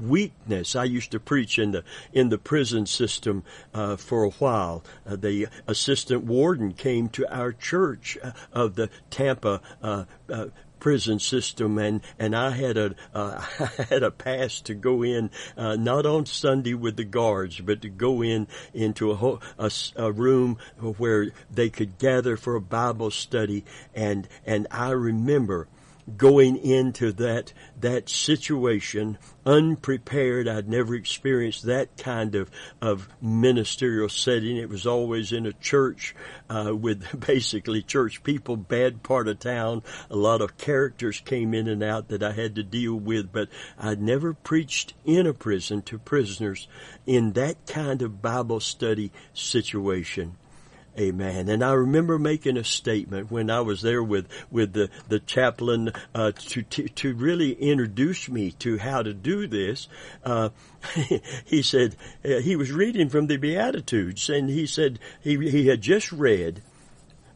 weakness. 0.00 0.76
I 0.76 0.84
used 0.84 1.10
to 1.12 1.20
preach 1.20 1.58
in 1.58 1.72
the 1.72 1.84
in 2.12 2.28
the 2.28 2.38
prison 2.38 2.86
system 2.86 3.44
uh, 3.74 3.96
for 3.96 4.24
a 4.24 4.30
while. 4.30 4.82
Uh, 5.06 5.16
the 5.16 5.48
assistant 5.66 6.24
warden 6.24 6.72
came 6.72 7.08
to 7.10 7.34
our 7.34 7.52
church 7.52 8.16
uh, 8.22 8.32
of 8.52 8.76
the 8.76 8.88
Tampa 9.10 9.60
uh, 9.82 10.04
uh, 10.28 10.46
prison 10.80 11.18
system 11.18 11.78
and 11.78 12.00
and 12.18 12.34
I 12.34 12.50
had 12.50 12.76
a 12.76 12.94
uh, 13.14 13.44
I 13.60 13.82
had 13.84 14.02
a 14.02 14.10
pass 14.10 14.60
to 14.62 14.74
go 14.74 15.02
in 15.02 15.30
uh, 15.56 15.76
not 15.76 16.06
on 16.06 16.26
Sunday 16.26 16.74
with 16.74 16.96
the 16.96 17.04
guards 17.04 17.60
but 17.60 17.82
to 17.82 17.88
go 17.88 18.22
in 18.22 18.48
into 18.74 19.12
a, 19.12 19.38
a, 19.58 19.70
a 19.96 20.10
room 20.10 20.58
where 20.96 21.28
they 21.50 21.70
could 21.70 21.98
gather 21.98 22.36
for 22.36 22.56
a 22.56 22.60
Bible 22.60 23.10
study. 23.10 23.64
And 23.94 24.26
and 24.46 24.66
I 24.70 24.90
remember 24.90 25.68
going 26.16 26.56
into 26.56 27.12
that 27.12 27.52
that 27.80 28.08
situation 28.08 29.18
unprepared. 29.46 30.48
I'd 30.48 30.68
never 30.68 30.94
experienced 30.94 31.64
that 31.64 31.96
kind 31.96 32.34
of 32.34 32.50
of 32.80 33.08
ministerial 33.20 34.08
setting. 34.08 34.56
It 34.56 34.68
was 34.68 34.86
always 34.86 35.32
in 35.32 35.46
a 35.46 35.52
church 35.52 36.14
uh, 36.48 36.74
with 36.74 37.20
basically 37.26 37.82
church 37.82 38.22
people, 38.22 38.56
bad 38.56 39.02
part 39.02 39.28
of 39.28 39.38
town. 39.38 39.82
A 40.10 40.16
lot 40.16 40.40
of 40.40 40.58
characters 40.58 41.20
came 41.20 41.54
in 41.54 41.68
and 41.68 41.82
out 41.82 42.08
that 42.08 42.22
I 42.22 42.32
had 42.32 42.54
to 42.56 42.62
deal 42.62 42.94
with, 42.94 43.32
but 43.32 43.48
I'd 43.78 44.00
never 44.00 44.34
preached 44.34 44.94
in 45.04 45.26
a 45.26 45.34
prison 45.34 45.82
to 45.82 45.98
prisoners 45.98 46.68
in 47.06 47.32
that 47.32 47.66
kind 47.66 48.02
of 48.02 48.22
Bible 48.22 48.60
study 48.60 49.12
situation. 49.32 50.36
Amen. 50.98 51.48
And 51.48 51.62
I 51.62 51.72
remember 51.72 52.18
making 52.18 52.56
a 52.56 52.64
statement 52.64 53.30
when 53.30 53.48
I 53.48 53.60
was 53.60 53.80
there 53.80 54.02
with, 54.02 54.26
with 54.50 54.72
the, 54.72 54.90
the 55.08 55.20
chaplain, 55.20 55.92
uh, 56.14 56.32
to, 56.32 56.62
to, 56.62 56.88
to 56.88 57.14
really 57.14 57.52
introduce 57.52 58.28
me 58.28 58.50
to 58.58 58.76
how 58.76 59.02
to 59.02 59.14
do 59.14 59.46
this. 59.46 59.88
Uh, 60.24 60.50
he 61.44 61.62
said, 61.62 61.96
uh, 62.24 62.40
he 62.40 62.56
was 62.56 62.72
reading 62.72 63.08
from 63.08 63.28
the 63.28 63.36
Beatitudes 63.36 64.28
and 64.28 64.50
he 64.50 64.66
said 64.66 64.98
he, 65.20 65.36
he 65.48 65.68
had 65.68 65.80
just 65.80 66.10
read, 66.10 66.60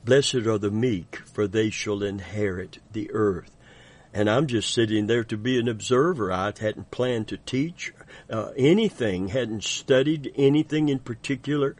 blessed 0.04 0.34
are 0.34 0.58
the 0.58 0.70
meek 0.70 1.16
for 1.25 1.46
they 1.46 1.70
shall 1.70 2.02
inherit 2.02 2.78
the 2.92 3.11
earth. 3.12 3.52
And 4.12 4.28
I'm 4.28 4.46
just 4.46 4.73
sitting 4.73 5.06
there 5.06 5.25
to 5.25 5.37
be 5.37 5.58
an 5.58 5.68
observer. 5.68 6.32
I 6.32 6.46
hadn't 6.46 6.90
planned 6.90 7.28
to 7.28 7.37
teach 7.37 7.92
uh, 8.30 8.50
anything, 8.56 9.28
hadn't 9.28 9.64
studied 9.64 10.32
anything 10.37 10.88
in 10.88 11.00
particular. 11.00 11.76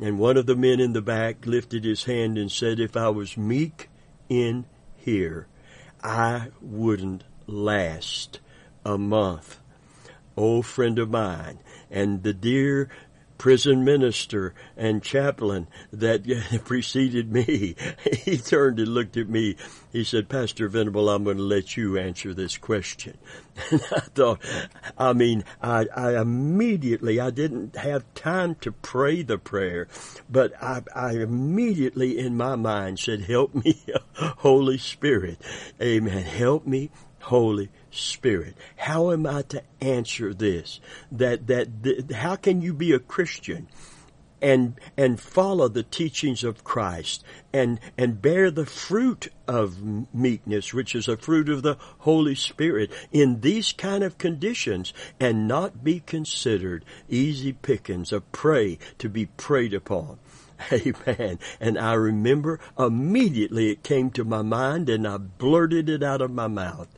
And 0.00 0.18
one 0.18 0.36
of 0.36 0.46
the 0.46 0.56
men 0.56 0.80
in 0.80 0.92
the 0.92 1.02
back 1.02 1.46
lifted 1.46 1.84
his 1.84 2.04
hand 2.04 2.36
and 2.36 2.50
said, 2.50 2.80
if 2.80 2.96
I 2.96 3.08
was 3.10 3.36
meek 3.36 3.88
in 4.28 4.66
here, 4.96 5.46
I 6.02 6.48
wouldn't 6.60 7.24
last 7.46 8.40
a 8.84 8.98
month. 8.98 9.60
Oh, 10.36 10.62
friend 10.62 10.98
of 10.98 11.10
mine, 11.10 11.60
and 11.90 12.22
the 12.22 12.34
dear 12.34 12.90
prison 13.38 13.84
minister 13.84 14.54
and 14.76 15.02
chaplain 15.02 15.68
that 15.92 16.24
preceded 16.64 17.32
me. 17.32 17.74
He 18.24 18.38
turned 18.38 18.78
and 18.78 18.88
looked 18.88 19.16
at 19.16 19.28
me. 19.28 19.56
He 19.92 20.02
said, 20.04 20.28
Pastor 20.28 20.68
Venable, 20.68 21.08
I'm 21.08 21.24
going 21.24 21.36
to 21.36 21.42
let 21.42 21.76
you 21.76 21.98
answer 21.98 22.32
this 22.32 22.56
question. 22.56 23.18
And 23.70 23.80
I 23.92 24.00
thought, 24.00 24.40
I 24.98 25.12
mean, 25.12 25.44
I, 25.62 25.86
I 25.94 26.20
immediately, 26.20 27.20
I 27.20 27.30
didn't 27.30 27.76
have 27.76 28.02
time 28.14 28.56
to 28.56 28.72
pray 28.72 29.22
the 29.22 29.38
prayer, 29.38 29.86
but 30.28 30.60
I, 30.60 30.82
I 30.94 31.12
immediately 31.12 32.18
in 32.18 32.36
my 32.36 32.56
mind 32.56 32.98
said, 32.98 33.22
help 33.22 33.54
me, 33.54 33.80
Holy 34.16 34.78
Spirit. 34.78 35.40
Amen. 35.80 36.24
Help 36.24 36.66
me, 36.66 36.90
Holy 37.20 37.66
Spirit. 37.66 37.83
How 38.76 39.10
am 39.12 39.26
I 39.26 39.42
to 39.42 39.62
answer 39.80 40.34
this? 40.34 40.80
That, 41.12 41.46
that, 41.46 42.12
how 42.12 42.36
can 42.36 42.60
you 42.62 42.74
be 42.74 42.92
a 42.92 42.98
Christian 42.98 43.68
and, 44.44 44.78
and 44.96 45.18
follow 45.18 45.68
the 45.68 45.82
teachings 45.82 46.44
of 46.44 46.64
Christ 46.64 47.24
and, 47.52 47.80
and 47.96 48.20
bear 48.20 48.50
the 48.50 48.66
fruit 48.66 49.28
of 49.48 49.78
meekness, 50.12 50.74
which 50.74 50.94
is 50.94 51.08
a 51.08 51.16
fruit 51.16 51.48
of 51.48 51.62
the 51.62 51.78
Holy 52.00 52.34
Spirit 52.34 52.92
in 53.10 53.40
these 53.40 53.72
kind 53.72 54.04
of 54.04 54.18
conditions 54.18 54.92
and 55.18 55.48
not 55.48 55.82
be 55.82 56.00
considered 56.00 56.84
easy 57.08 57.54
pickings, 57.54 58.12
a 58.12 58.20
prey 58.20 58.78
to 58.98 59.08
be 59.08 59.26
preyed 59.26 59.72
upon? 59.72 60.18
Amen. 60.72 61.38
And 61.58 61.78
I 61.78 61.94
remember 61.94 62.60
immediately 62.78 63.70
it 63.70 63.82
came 63.82 64.10
to 64.10 64.24
my 64.24 64.42
mind 64.42 64.90
and 64.90 65.08
I 65.08 65.16
blurted 65.16 65.88
it 65.88 66.02
out 66.02 66.20
of 66.20 66.30
my 66.30 66.48
mouth. 66.48 66.88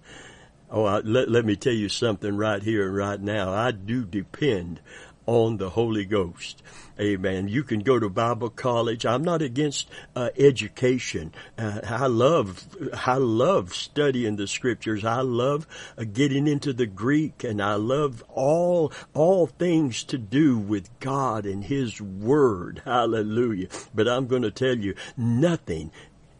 Oh, 0.77 0.85
I, 0.85 0.99
let, 0.99 1.31
let 1.31 1.47
me 1.47 1.57
tell 1.57 1.73
you 1.73 1.89
something 1.89 2.37
right 2.37 2.63
here 2.63 2.87
and 2.87 2.95
right 2.95 3.19
now. 3.19 3.51
I 3.51 3.71
do 3.71 4.05
depend 4.05 4.81
on 5.25 5.57
the 5.57 5.71
Holy 5.71 6.05
Ghost. 6.05 6.63
Amen. 7.01 7.49
You 7.49 7.63
can 7.63 7.81
go 7.81 7.99
to 7.99 8.11
Bible 8.11 8.51
college. 8.51 9.07
I'm 9.07 9.25
not 9.25 9.41
against 9.41 9.89
uh, 10.15 10.29
education. 10.37 11.33
Uh, 11.57 11.81
I 11.83 12.09
love, 12.09 12.67
I 13.07 13.15
love 13.15 13.75
studying 13.75 14.37
the 14.37 14.47
scriptures. 14.47 15.03
I 15.03 15.23
love 15.23 15.67
uh, 15.97 16.05
getting 16.05 16.47
into 16.47 16.75
the 16.75 16.85
Greek, 16.85 17.43
and 17.43 17.63
I 17.63 17.77
love 17.77 18.23
all 18.29 18.93
all 19.15 19.47
things 19.47 20.05
to 20.05 20.19
do 20.19 20.59
with 20.59 20.91
God 21.01 21.47
and 21.47 21.65
His 21.65 22.03
Word. 22.03 22.83
Hallelujah. 22.85 23.69
But 23.95 24.09
I'm 24.09 24.27
going 24.27 24.43
to 24.43 24.51
tell 24.51 24.77
you, 24.77 24.95
nothing, 25.17 25.91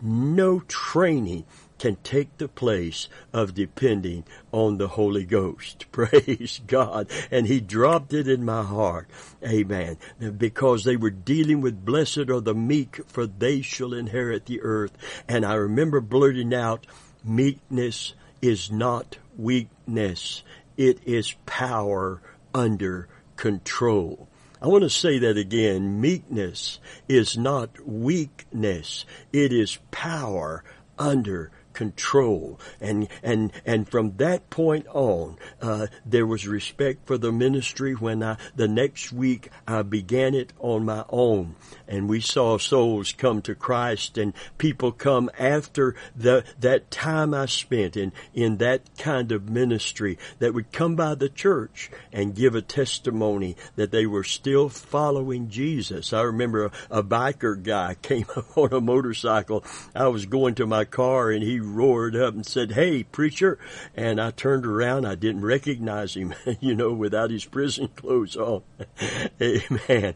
no 0.03 0.61
training 0.61 1.47
can 1.79 1.97
take 2.03 2.37
the 2.39 2.49
place 2.49 3.09
of 3.33 3.55
depending 3.55 4.25
on 4.53 4.79
the 4.79 4.89
Holy 4.89 5.25
Ghost. 5.25 5.87
Praise 5.93 6.61
God. 6.67 7.11
And 7.31 7.47
He 7.47 7.61
dropped 7.61 8.13
it 8.13 8.29
in 8.29 8.45
my 8.45 8.63
heart. 8.63 9.09
Amen. 9.45 9.99
Because 10.37 10.85
they 10.85 10.97
were 10.97 11.11
dealing 11.11 11.61
with 11.61 11.85
blessed 11.85 12.31
are 12.31 12.41
the 12.41 12.55
meek 12.55 13.01
for 13.07 13.27
they 13.27 13.63
shall 13.63 13.95
inherit 13.95 14.47
the 14.47 14.63
earth. 14.63 14.97
And 15.29 15.45
I 15.45 15.55
remember 15.55 16.01
blurting 16.01 16.55
out, 16.55 16.87
meekness 17.25 18.15
is 18.41 18.71
not 18.71 19.19
weakness. 19.37 20.43
It 20.77 21.01
is 21.05 21.35
power 21.47 22.21
under 22.55 23.09
control. 23.37 24.29
I 24.61 24.69
want 24.69 24.85
to 24.85 24.91
say 24.91 25.19
that 25.19 25.37
again. 25.37 26.01
Meekness 26.01 26.81
is 27.09 27.37
not 27.37 27.87
weakness. 27.87 29.05
It 29.33 29.53
is 29.53 29.79
power 29.91 30.65
under 30.99 31.51
control. 31.77 32.59
And, 32.81 33.07
and, 33.23 33.53
and 33.67 33.89
from 33.89 34.17
that 34.17 34.49
point 34.49 34.87
on, 34.89 35.37
uh, 35.61 35.89
there 36.07 36.27
was 36.27 36.49
respect 36.49 37.07
for 37.07 37.19
the 37.19 37.31
ministry 37.31 37.93
when 37.93 38.23
I, 38.23 38.39
the 38.57 38.67
next 38.67 39.13
week 39.13 39.51
I 39.69 39.83
began 39.83 40.35
it 40.35 40.55
on 40.59 40.87
my 40.87 41.05
own. 41.11 41.55
And 41.87 42.09
we 42.09 42.21
saw 42.21 42.57
souls 42.57 43.13
come 43.13 43.43
to 43.43 43.55
Christ 43.55 44.17
and 44.17 44.33
people 44.57 44.91
come 44.91 45.31
after 45.39 45.95
the, 46.17 46.45
that 46.61 46.91
time 46.91 47.35
I 47.35 47.45
spent 47.45 47.95
in, 47.97 48.13
in 48.33 48.57
that 48.57 48.97
kind 48.97 49.31
of 49.31 49.51
ministry 49.51 50.19
that 50.39 50.55
would 50.55 50.73
come 50.73 50.97
by 50.97 51.15
the 51.15 51.29
church 51.29 51.91
and 52.11 52.35
give 52.35 52.55
a 52.55 52.63
testimony 52.63 53.55
that 53.77 53.91
they 53.91 54.07
were 54.07 54.25
still 54.25 54.71
following 54.71 55.51
Jesus. 55.51 56.15
I 56.15 56.23
remember 56.23 56.67
a, 56.67 56.73
a 56.91 57.03
biker 57.05 57.63
guy 57.63 57.95
came 58.01 58.27
on 58.57 58.73
a 58.73 58.81
motorcycle. 58.81 59.63
I 59.95 60.09
was 60.09 60.25
going 60.25 60.55
to 60.55 60.67
my 60.67 60.87
car 60.87 61.31
and 61.31 61.43
he 61.43 61.66
roared 61.75 62.15
up 62.15 62.35
and 62.35 62.47
said, 62.47 62.73
Hey, 62.73 63.03
preacher. 63.03 63.59
And 63.95 64.21
I 64.21 64.31
turned 64.31 64.67
around. 64.67 65.07
I 65.07 65.15
didn't 65.15 65.45
recognize 65.45 66.15
him, 66.15 66.35
you 66.61 66.75
know, 66.75 66.93
without 66.93 67.31
his 67.31 67.45
prison 67.45 67.89
clothes 67.89 68.37
on. 68.37 68.63
Amen. 69.41 70.15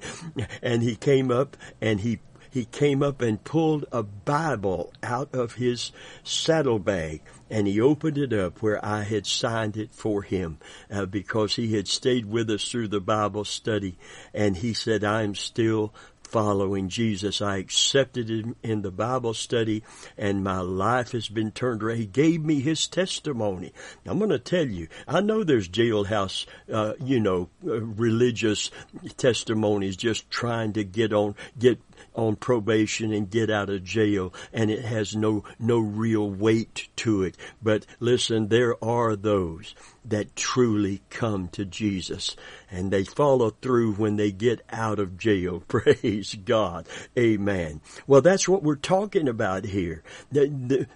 And 0.63 0.83
he 0.83 0.97
came 0.97 1.31
up 1.31 1.57
and 1.81 2.01
he 2.01 2.21
he 2.51 2.65
came 2.65 3.03
up 3.03 3.23
and 3.23 3.43
pulled 3.45 3.87
a 3.93 4.03
Bible 4.03 4.93
out 5.05 5.33
of 5.35 5.55
his 5.55 5.93
saddlebag 6.25 7.23
and 7.49 7.67
he 7.67 7.81
opened 7.81 8.19
it 8.19 8.33
up 8.33 8.61
where 8.61 8.85
I 8.85 9.03
had 9.03 9.27
signed 9.27 9.77
it 9.77 9.93
for 9.93 10.23
him 10.23 10.59
uh, 10.91 11.07
because 11.07 11.57
he 11.57 11.75
had 11.75 11.87
stayed 11.87 12.27
with 12.27 12.51
us 12.51 12.69
through 12.69 12.89
the 12.89 13.01
Bible 13.01 13.45
study 13.45 13.99
and 14.35 14.57
he 14.57 14.75
said, 14.75 15.05
I'm 15.05 15.35
still 15.35 15.95
following 16.31 16.89
Jesus. 16.89 17.43
I 17.43 17.57
accepted 17.57 18.31
him 18.31 18.57
in 18.63 18.83
the 18.83 18.91
Bible 18.91 19.35
study 19.35 19.83
and 20.17 20.45
my 20.45 20.61
life 20.61 21.13
has 21.13 21.29
been 21.29 21.51
turned 21.51 21.83
around. 21.83 21.99
He 21.99 22.07
gave 22.07 22.45
me 22.45 22.61
his 22.61 22.87
testimony. 22.87 23.73
I'm 24.07 24.19
going 24.19 24.31
to 24.31 24.39
tell 24.39 24.67
you, 24.67 24.89
I 25.09 25.21
know 25.21 25.43
there's 25.43 25.69
jailhouse, 25.69 26.47
uh, 26.73 26.95
you 27.03 27.21
know, 27.21 27.49
uh, 27.67 27.81
religious 27.81 28.71
testimonies 29.17 29.97
just 29.97 30.31
trying 30.31 30.73
to 30.75 30.85
get 30.85 31.13
on, 31.13 31.35
get 31.59 31.81
on 32.21 32.37
probation 32.37 33.13
and 33.13 33.31
get 33.31 33.51
out 33.51 33.71
of 33.71 33.83
jail 33.83 34.33
and 34.53 34.71
it 34.71 34.85
has 34.85 35.17
no, 35.17 35.43
no 35.59 35.79
real 35.79 36.31
weight 36.31 36.89
to 36.97 37.23
it. 37.23 37.37
But 37.63 37.87
listen, 37.99 38.49
there 38.49 38.83
are 38.85 39.17
those 39.17 39.75
that 40.05 40.37
truly 40.37 41.01
come 41.09 41.49
to 41.49 41.65
Jesus 41.65 42.37
and 42.71 42.91
they 42.91 43.05
follow 43.05 43.51
through 43.51 43.95
when 43.95 44.17
they 44.17 44.31
get 44.31 44.61
out 44.71 44.99
of 44.99 45.17
jail. 45.19 45.63
Praise 45.69 46.35
God. 46.45 46.87
Amen. 47.19 47.81
Well, 48.07 48.21
that's 48.21 48.49
what 48.49 48.63
we're 48.63 48.77
talking 48.77 49.29
about 49.29 49.65
here. 49.65 50.03
They, 50.31 50.51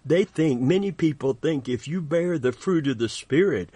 they 0.05 0.25
think, 0.25 0.61
many 0.61 0.93
people 0.93 1.33
think 1.33 1.69
if 1.69 1.89
you 1.89 2.03
bear 2.03 2.39
the 2.39 2.53
fruit 2.53 2.87
of 2.87 2.99
the 2.99 3.09
Spirit, 3.09 3.71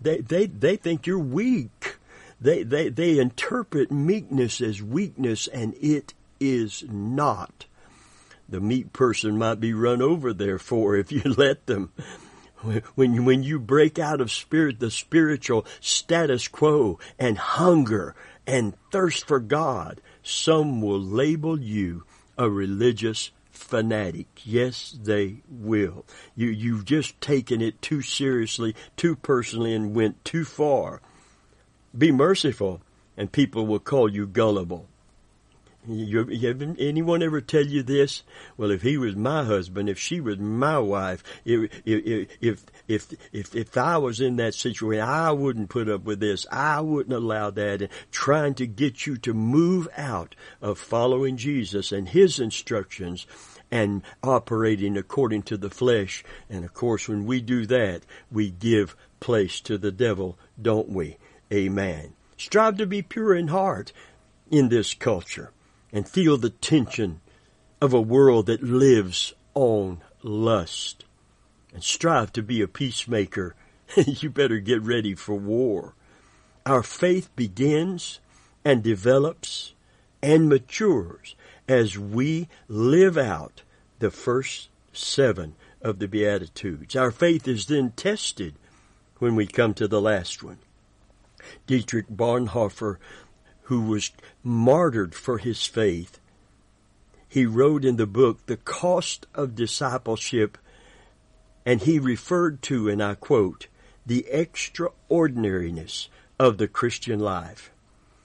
they, 0.00 0.18
they, 0.18 0.46
they 0.46 0.76
think 0.76 1.06
you're 1.06 1.18
weak. 1.18 1.96
They, 2.40 2.62
they, 2.62 2.88
they 2.88 3.18
interpret 3.18 3.90
meekness 3.90 4.60
as 4.60 4.80
weakness 4.80 5.48
and 5.48 5.74
it 5.80 6.14
is 6.40 6.84
not. 6.88 7.66
The 8.48 8.60
meat 8.60 8.92
person 8.92 9.36
might 9.36 9.60
be 9.60 9.74
run 9.74 10.00
over 10.00 10.32
therefore 10.32 10.96
if 10.96 11.12
you 11.12 11.22
let 11.36 11.66
them. 11.66 11.92
When 12.96 13.14
you, 13.14 13.22
when 13.22 13.42
you 13.44 13.60
break 13.60 13.98
out 14.00 14.20
of 14.20 14.32
spirit, 14.32 14.80
the 14.80 14.90
spiritual 14.90 15.64
status 15.80 16.48
quo 16.48 16.98
and 17.16 17.38
hunger 17.38 18.16
and 18.48 18.74
thirst 18.90 19.28
for 19.28 19.38
God, 19.38 20.00
some 20.24 20.80
will 20.80 21.00
label 21.00 21.60
you 21.60 22.04
a 22.36 22.50
religious 22.50 23.30
fanatic. 23.50 24.26
Yes, 24.44 24.96
they 25.02 25.42
will. 25.48 26.04
You, 26.34 26.48
you've 26.48 26.84
just 26.84 27.20
taken 27.20 27.60
it 27.60 27.82
too 27.82 28.02
seriously, 28.02 28.74
too 28.96 29.14
personally, 29.14 29.74
and 29.74 29.94
went 29.94 30.24
too 30.24 30.44
far. 30.44 31.00
Be 31.96 32.10
merciful, 32.10 32.80
and 33.16 33.30
people 33.30 33.66
will 33.66 33.78
call 33.78 34.10
you 34.10 34.26
gullible. 34.26 34.88
You, 35.90 36.26
you, 36.28 36.76
anyone 36.78 37.22
ever 37.22 37.40
tell 37.40 37.64
you 37.64 37.82
this? 37.82 38.22
Well, 38.58 38.70
if 38.70 38.82
he 38.82 38.98
was 38.98 39.16
my 39.16 39.44
husband, 39.44 39.88
if 39.88 39.98
she 39.98 40.20
was 40.20 40.38
my 40.38 40.78
wife, 40.78 41.24
if 41.46 41.70
if 41.86 42.28
if 42.42 42.66
if 42.86 43.12
if, 43.32 43.54
if 43.54 43.76
I 43.78 43.96
was 43.96 44.20
in 44.20 44.36
that 44.36 44.52
situation, 44.54 45.08
I 45.08 45.32
wouldn't 45.32 45.70
put 45.70 45.88
up 45.88 46.04
with 46.04 46.20
this. 46.20 46.46
I 46.52 46.82
wouldn't 46.82 47.14
allow 47.14 47.50
that. 47.50 47.80
And 47.80 47.90
trying 48.10 48.54
to 48.54 48.66
get 48.66 49.06
you 49.06 49.16
to 49.18 49.32
move 49.32 49.88
out 49.96 50.34
of 50.60 50.78
following 50.78 51.38
Jesus 51.38 51.90
and 51.90 52.06
His 52.06 52.38
instructions 52.38 53.26
and 53.70 54.02
operating 54.22 54.96
according 54.98 55.44
to 55.44 55.56
the 55.56 55.70
flesh. 55.70 56.22
And 56.50 56.66
of 56.66 56.74
course, 56.74 57.08
when 57.08 57.24
we 57.24 57.40
do 57.40 57.64
that, 57.64 58.02
we 58.30 58.50
give 58.50 58.94
place 59.20 59.60
to 59.62 59.78
the 59.78 59.92
devil, 59.92 60.38
don't 60.60 60.90
we? 60.90 61.16
Amen. 61.50 62.12
Strive 62.36 62.76
to 62.76 62.86
be 62.86 63.00
pure 63.00 63.34
in 63.34 63.48
heart 63.48 63.92
in 64.50 64.68
this 64.68 64.92
culture 64.92 65.50
and 65.92 66.08
feel 66.08 66.36
the 66.36 66.50
tension 66.50 67.20
of 67.80 67.92
a 67.92 68.00
world 68.00 68.46
that 68.46 68.62
lives 68.62 69.34
on 69.54 70.00
lust 70.22 71.04
and 71.72 71.82
strive 71.82 72.32
to 72.32 72.42
be 72.42 72.60
a 72.60 72.68
peacemaker. 72.68 73.54
you 73.96 74.30
better 74.30 74.58
get 74.58 74.82
ready 74.82 75.14
for 75.14 75.34
war. 75.34 75.94
Our 76.66 76.82
faith 76.82 77.34
begins 77.36 78.20
and 78.64 78.82
develops 78.82 79.74
and 80.22 80.48
matures 80.48 81.36
as 81.68 81.98
we 81.98 82.48
live 82.66 83.16
out 83.16 83.62
the 83.98 84.10
first 84.10 84.68
seven 84.92 85.54
of 85.80 85.98
the 85.98 86.08
Beatitudes. 86.08 86.96
Our 86.96 87.10
faith 87.10 87.46
is 87.46 87.66
then 87.66 87.92
tested 87.92 88.54
when 89.18 89.34
we 89.34 89.46
come 89.46 89.74
to 89.74 89.88
the 89.88 90.00
last 90.00 90.42
one. 90.42 90.58
Dietrich 91.66 92.08
Bonhoeffer 92.08 92.96
who 93.68 93.82
was 93.82 94.12
martyred 94.42 95.14
for 95.14 95.36
his 95.36 95.66
faith. 95.66 96.18
He 97.28 97.44
wrote 97.44 97.84
in 97.84 97.96
the 97.96 98.06
book, 98.06 98.46
The 98.46 98.56
Cost 98.56 99.26
of 99.34 99.54
Discipleship, 99.54 100.56
and 101.66 101.82
he 101.82 101.98
referred 101.98 102.62
to, 102.62 102.88
and 102.88 103.02
I 103.02 103.14
quote, 103.14 103.66
the 104.06 104.26
extraordinariness 104.32 106.08
of 106.38 106.56
the 106.56 106.66
Christian 106.66 107.20
life. 107.20 107.70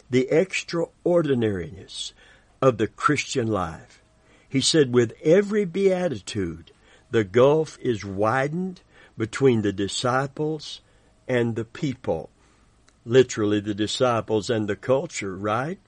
The 0.10 0.32
extraordinariness 0.32 2.13
of 2.62 2.77
the 2.77 2.88
Christian 2.88 3.47
life. 3.47 4.01
He 4.47 4.62
said, 4.62 4.93
with 4.93 5.12
every 5.21 5.65
beatitude, 5.65 6.71
the 7.12 7.25
gulf 7.25 7.77
is 7.82 8.06
widened 8.06 8.79
between 9.17 9.62
the 9.62 9.73
disciples 9.73 10.79
and 11.27 11.58
the 11.58 11.65
people 11.65 12.29
literally 13.06 13.60
the 13.60 13.74
disciples 13.74 14.50
and 14.50 14.68
the 14.68 14.76
culture, 14.76 15.36
right? 15.36 15.80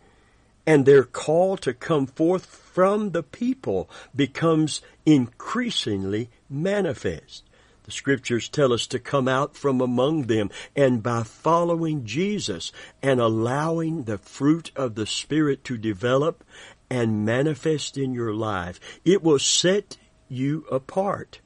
And 0.66 0.86
their 0.86 1.04
call 1.04 1.58
to 1.58 1.74
come 1.74 2.08
forth 2.08 2.46
from 2.46 3.12
the 3.12 3.24
people 3.24 3.90
becomes 4.16 4.82
increasingly 5.06 6.30
manifest. 6.50 7.44
The 7.84 7.92
scriptures 7.92 8.50
tell 8.50 8.74
us 8.74 8.88
to 8.88 9.00
come 9.00 9.28
out 9.28 9.56
from 9.56 9.80
among 9.80 10.24
them 10.24 10.50
and 10.76 11.04
by 11.04 11.22
following 11.22 12.04
Jesus 12.04 12.72
and 13.04 13.20
allowing 13.20 14.04
the 14.04 14.18
fruit 14.18 14.72
of 14.76 14.96
the 14.96 15.06
Spirit 15.06 15.64
to 15.66 15.78
develop 15.78 16.44
and 16.90 17.26
manifest 17.26 17.96
in 17.96 18.14
your 18.14 18.34
life, 18.34 18.80
it 19.06 19.22
will 19.22 19.38
set 19.38 19.98
you 20.28 20.66
apart 20.72 21.42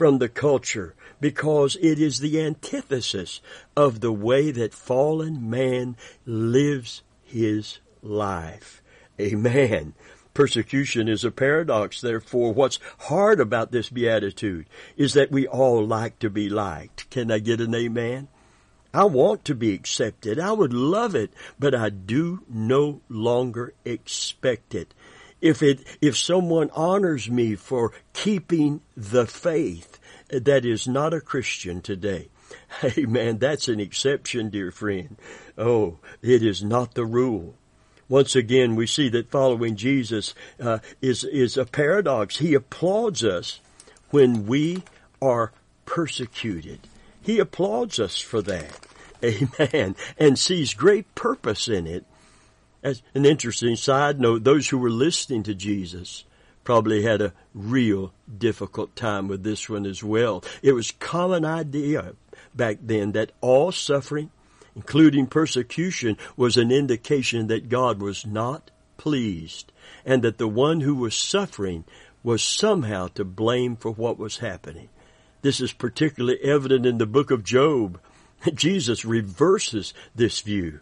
from 0.00 0.16
the 0.16 0.30
culture 0.30 0.94
because 1.20 1.76
it 1.82 2.00
is 2.00 2.20
the 2.20 2.40
antithesis 2.40 3.42
of 3.76 4.00
the 4.00 4.10
way 4.10 4.50
that 4.50 4.72
fallen 4.72 5.50
man 5.50 5.94
lives 6.24 7.02
his 7.22 7.80
life. 8.00 8.80
Amen. 9.20 9.92
Persecution 10.32 11.06
is 11.06 11.22
a 11.22 11.30
paradox, 11.30 12.00
therefore. 12.00 12.54
What's 12.54 12.78
hard 12.98 13.40
about 13.40 13.72
this 13.72 13.90
beatitude 13.90 14.64
is 14.96 15.12
that 15.12 15.30
we 15.30 15.46
all 15.46 15.86
like 15.86 16.18
to 16.20 16.30
be 16.30 16.48
liked. 16.48 17.10
Can 17.10 17.30
I 17.30 17.38
get 17.38 17.60
an 17.60 17.74
amen? 17.74 18.28
I 18.94 19.04
want 19.04 19.44
to 19.44 19.54
be 19.54 19.74
accepted. 19.74 20.40
I 20.40 20.52
would 20.52 20.72
love 20.72 21.14
it, 21.14 21.30
but 21.58 21.74
I 21.74 21.90
do 21.90 22.40
no 22.48 23.02
longer 23.10 23.74
expect 23.84 24.74
it 24.74 24.94
if 25.40 25.62
it, 25.62 25.80
if 26.00 26.16
someone 26.16 26.70
honors 26.74 27.30
me 27.30 27.54
for 27.54 27.92
keeping 28.12 28.80
the 28.96 29.26
faith 29.26 29.89
that 30.30 30.64
is 30.64 30.88
not 30.88 31.14
a 31.14 31.20
Christian 31.20 31.80
today, 31.80 32.28
hey 32.80 33.06
man, 33.06 33.38
that's 33.38 33.68
an 33.68 33.80
exception, 33.80 34.50
dear 34.50 34.70
friend. 34.70 35.16
Oh, 35.58 35.98
it 36.22 36.42
is 36.42 36.62
not 36.62 36.94
the 36.94 37.04
rule. 37.04 37.54
Once 38.08 38.34
again, 38.34 38.74
we 38.74 38.86
see 38.86 39.08
that 39.08 39.30
following 39.30 39.76
Jesus 39.76 40.34
uh, 40.60 40.78
is 41.00 41.22
is 41.24 41.56
a 41.56 41.64
paradox. 41.64 42.38
He 42.38 42.54
applauds 42.54 43.24
us 43.24 43.60
when 44.10 44.46
we 44.46 44.82
are 45.22 45.52
persecuted. 45.86 46.80
He 47.22 47.38
applauds 47.38 48.00
us 48.00 48.18
for 48.18 48.42
that. 48.42 48.78
Amen. 49.24 49.94
And 50.18 50.38
sees 50.38 50.74
great 50.74 51.14
purpose 51.14 51.68
in 51.68 51.86
it 51.86 52.04
As 52.82 53.02
an 53.14 53.26
interesting 53.26 53.76
side 53.76 54.18
note, 54.18 54.44
those 54.44 54.68
who 54.68 54.78
were 54.78 54.90
listening 54.90 55.42
to 55.42 55.54
Jesus 55.54 56.24
probably 56.70 57.02
had 57.02 57.20
a 57.20 57.32
real 57.52 58.12
difficult 58.38 58.94
time 58.94 59.26
with 59.26 59.42
this 59.42 59.68
one 59.68 59.84
as 59.84 60.04
well. 60.04 60.44
It 60.62 60.70
was 60.70 60.92
common 60.92 61.44
idea 61.44 62.12
back 62.54 62.78
then 62.80 63.10
that 63.10 63.32
all 63.40 63.72
suffering, 63.72 64.30
including 64.76 65.26
persecution, 65.26 66.16
was 66.36 66.56
an 66.56 66.70
indication 66.70 67.48
that 67.48 67.68
God 67.68 68.00
was 68.00 68.24
not 68.24 68.70
pleased 68.98 69.72
and 70.06 70.22
that 70.22 70.38
the 70.38 70.46
one 70.46 70.82
who 70.82 70.94
was 70.94 71.16
suffering 71.16 71.82
was 72.22 72.40
somehow 72.40 73.08
to 73.14 73.24
blame 73.24 73.74
for 73.74 73.90
what 73.90 74.16
was 74.16 74.38
happening. 74.38 74.90
This 75.42 75.60
is 75.60 75.72
particularly 75.72 76.38
evident 76.40 76.86
in 76.86 76.98
the 76.98 77.04
book 77.04 77.32
of 77.32 77.42
Job. 77.42 77.98
Jesus 78.54 79.04
reverses 79.04 79.92
this 80.14 80.38
view. 80.38 80.78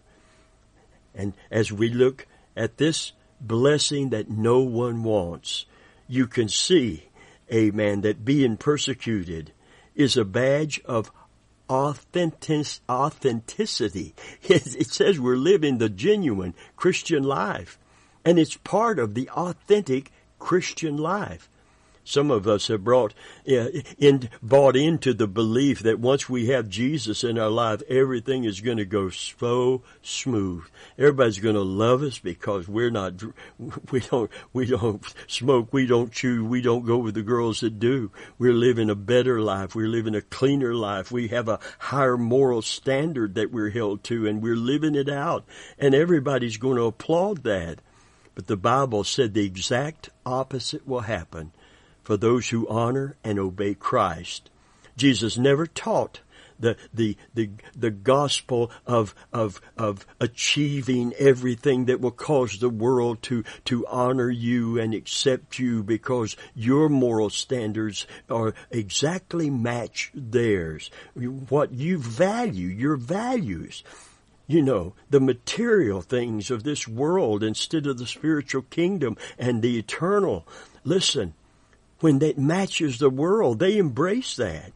And 1.15 1.33
as 1.51 1.73
we 1.73 1.89
look 1.89 2.27
at 2.55 2.77
this 2.77 3.13
blessing 3.41 4.11
that 4.11 4.29
no 4.29 4.61
one 4.61 5.03
wants, 5.03 5.65
you 6.09 6.27
can 6.27 6.49
see, 6.49 7.09
amen, 7.53 8.01
that 8.01 8.25
being 8.25 8.57
persecuted 8.57 9.53
is 9.95 10.17
a 10.17 10.25
badge 10.25 10.81
of 10.85 11.13
authentic, 11.69 12.67
authenticity. 12.89 14.15
It 14.43 14.89
says 14.91 15.21
we're 15.21 15.37
living 15.37 15.79
the 15.79 15.89
genuine 15.89 16.55
Christian 16.77 17.23
life. 17.23 17.79
And 18.25 18.39
it's 18.39 18.57
part 18.57 18.99
of 18.99 19.15
the 19.15 19.29
authentic 19.31 20.11
Christian 20.39 20.97
life. 20.97 21.49
Some 22.09 22.31
of 22.31 22.49
us 22.49 22.69
have 22.69 22.85
brought 22.85 23.13
in, 23.45 24.31
bought 24.43 24.77
into 24.77 25.13
the 25.13 25.29
belief 25.29 25.81
that 25.81 26.01
once 26.01 26.27
we 26.27 26.47
have 26.47 26.71
Jesus 26.71 27.23
in 27.23 27.39
our 27.39 27.51
life, 27.51 27.83
everything 27.87 28.45
is 28.45 28.63
going 28.63 28.79
to 28.79 28.87
go 28.87 29.11
so 29.11 29.83
smooth. 30.01 30.65
Everybody's 30.97 31.39
going 31.39 31.55
to 31.55 31.61
love 31.61 32.03
us 32.03 32.19
because 32.19 32.67
we're 32.67 32.89
not, 32.89 33.23
we 33.91 34.01
don't, 34.01 34.31
we 34.55 34.65
don't 34.65 35.05
smoke, 35.27 35.71
we 35.71 35.85
don't 35.85 36.11
chew, 36.11 36.47
we 36.47 36.63
don't 36.63 36.87
go 36.87 36.97
with 36.97 37.13
the 37.13 37.23
girls 37.23 37.61
that 37.61 37.79
do. 37.79 38.11
We're 38.39 38.55
living 38.55 38.89
a 38.89 38.95
better 38.95 39.43
life. 39.43 39.75
We're 39.75 39.87
living 39.87 40.15
a 40.15 40.23
cleaner 40.23 40.75
life. 40.75 41.13
We 41.13 41.29
have 41.29 41.49
a 41.49 41.61
higher 41.79 42.17
moral 42.17 42.63
standard 42.63 43.35
that 43.35 43.53
we're 43.53 43.69
held 43.69 44.03
to 44.05 44.27
and 44.27 44.41
we're 44.41 44.57
living 44.57 44.95
it 44.95 45.11
out. 45.11 45.45
And 45.79 45.95
everybody's 45.95 46.57
going 46.57 46.79
to 46.79 46.85
applaud 46.85 47.43
that. 47.43 47.81
But 48.35 48.47
the 48.47 48.57
Bible 48.57 49.05
said 49.05 49.35
the 49.35 49.45
exact 49.45 50.09
opposite 50.25 50.89
will 50.89 51.01
happen 51.01 51.53
for 52.09 52.17
those 52.17 52.49
who 52.49 52.67
honor 52.69 53.17
and 53.23 53.39
obey 53.39 53.75
Christ. 53.75 54.49
Jesus 54.97 55.37
never 55.37 55.67
taught 55.67 56.21
the, 56.59 56.75
the, 56.95 57.19
the, 57.35 57.51
the 57.77 57.91
gospel 57.91 58.71
of, 58.87 59.15
of, 59.31 59.61
of 59.77 60.07
achieving 60.19 61.13
everything 61.19 61.85
that 61.85 62.01
will 62.01 62.11
cause 62.11 62.61
the 62.61 62.71
world 62.71 63.21
to, 63.25 63.45
to 63.67 63.87
honor 63.89 64.31
you 64.31 64.81
and 64.81 64.95
accept 64.95 65.59
you 65.59 65.83
because 65.83 66.35
your 66.55 66.89
moral 66.89 67.29
standards 67.29 68.07
are 68.31 68.55
exactly 68.71 69.51
match 69.51 70.11
theirs. 70.15 70.91
What 71.15 71.73
you 71.73 71.99
value, 71.99 72.69
your 72.69 72.97
values 72.97 73.85
you 74.51 74.63
know, 74.63 74.95
the 75.11 75.21
material 75.21 76.01
things 76.01 76.51
of 76.51 76.63
this 76.63 76.89
world 76.89 77.43
instead 77.43 77.87
of 77.87 77.99
the 77.99 78.07
spiritual 78.07 78.63
kingdom 78.63 79.15
and 79.39 79.61
the 79.61 79.79
eternal. 79.79 80.47
Listen, 80.85 81.35
when 82.01 82.19
that 82.21 82.39
matches 82.39 82.99
the 82.99 83.11
world. 83.11 83.59
They 83.59 83.79
embrace 83.79 84.37
that. 84.37 84.73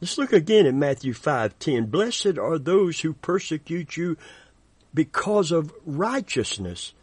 Let's 0.00 0.18
look 0.18 0.32
again 0.32 0.66
at 0.66 0.74
Matthew 0.74 1.12
5:10. 1.12 1.86
Blessed 1.86 2.38
are 2.38 2.58
those 2.58 3.00
who 3.00 3.12
persecute 3.12 3.96
you 3.96 4.16
because 4.94 5.52
of 5.52 5.72
righteousness, 5.84 6.94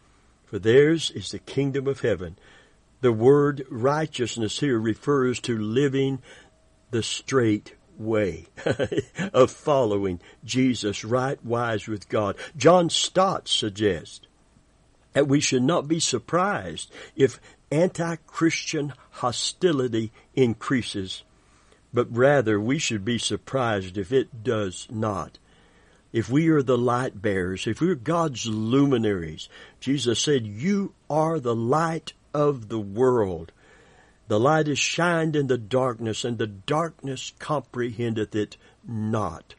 for 0.44 0.58
theirs 0.58 1.10
is 1.10 1.30
the 1.30 1.38
kingdom 1.38 1.86
of 1.86 2.00
heaven. 2.00 2.36
The 3.00 3.12
word 3.12 3.64
righteousness 3.70 4.58
here 4.58 4.78
refers 4.78 5.38
to 5.40 5.56
living 5.56 6.20
the 6.90 7.02
straight 7.02 7.74
way 7.96 8.46
of 9.32 9.50
following 9.50 10.20
Jesus 10.44 11.04
right 11.04 11.42
wise 11.44 11.86
with 11.86 12.08
God. 12.08 12.36
John 12.56 12.90
Stott 12.90 13.48
suggests 13.48 14.27
that 15.12 15.28
we 15.28 15.40
should 15.40 15.62
not 15.62 15.88
be 15.88 16.00
surprised 16.00 16.92
if 17.16 17.40
anti-Christian 17.70 18.92
hostility 19.10 20.12
increases, 20.34 21.22
but 21.92 22.06
rather 22.14 22.60
we 22.60 22.78
should 22.78 23.04
be 23.04 23.18
surprised 23.18 23.98
if 23.98 24.12
it 24.12 24.42
does 24.42 24.86
not. 24.90 25.38
If 26.12 26.30
we 26.30 26.48
are 26.48 26.62
the 26.62 26.78
light 26.78 27.20
bearers, 27.20 27.66
if 27.66 27.80
we're 27.80 27.94
God's 27.94 28.46
luminaries, 28.46 29.48
Jesus 29.80 30.20
said, 30.20 30.46
you 30.46 30.94
are 31.10 31.38
the 31.38 31.54
light 31.54 32.14
of 32.32 32.68
the 32.68 32.80
world. 32.80 33.52
The 34.28 34.40
light 34.40 34.68
is 34.68 34.78
shined 34.78 35.36
in 35.36 35.48
the 35.48 35.58
darkness, 35.58 36.24
and 36.24 36.38
the 36.38 36.46
darkness 36.46 37.32
comprehendeth 37.38 38.34
it 38.34 38.56
not. 38.86 39.54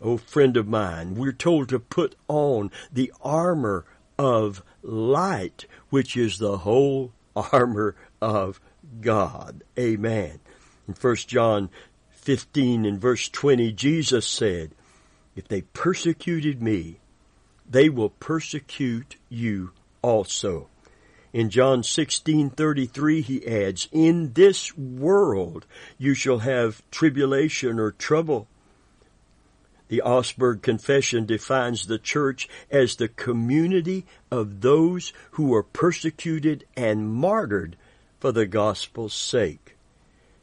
Oh, 0.00 0.18
friend 0.18 0.56
of 0.56 0.68
mine, 0.68 1.14
we're 1.14 1.32
told 1.32 1.70
to 1.70 1.78
put 1.78 2.16
on 2.28 2.70
the 2.92 3.12
armor 3.22 3.86
of 4.18 4.62
light, 4.82 5.66
which 5.90 6.16
is 6.16 6.38
the 6.38 6.58
whole 6.58 7.12
armor 7.34 7.96
of 8.20 8.60
God. 9.00 9.64
Amen. 9.78 10.40
In 10.86 10.94
1 10.94 11.16
John 11.16 11.70
15 12.12 12.84
and 12.86 13.00
verse 13.00 13.28
20, 13.28 13.72
Jesus 13.72 14.26
said, 14.26 14.70
If 15.36 15.48
they 15.48 15.62
persecuted 15.62 16.62
me, 16.62 17.00
they 17.68 17.88
will 17.88 18.10
persecute 18.10 19.16
you 19.28 19.72
also. 20.02 20.68
In 21.32 21.50
John 21.50 21.82
16:33 21.82 23.20
he 23.20 23.44
adds, 23.44 23.88
"In 23.90 24.34
this 24.34 24.76
world 24.78 25.66
you 25.98 26.14
shall 26.14 26.38
have 26.38 26.88
tribulation 26.92 27.80
or 27.80 27.90
trouble." 27.90 28.46
The 29.94 30.02
Augsburg 30.02 30.60
Confession 30.60 31.24
defines 31.24 31.86
the 31.86 32.00
church 32.00 32.48
as 32.68 32.96
the 32.96 33.06
community 33.06 34.06
of 34.28 34.60
those 34.60 35.12
who 35.30 35.44
were 35.44 35.62
persecuted 35.62 36.64
and 36.76 37.08
martyred 37.08 37.76
for 38.18 38.32
the 38.32 38.44
gospel's 38.44 39.14
sake. 39.14 39.76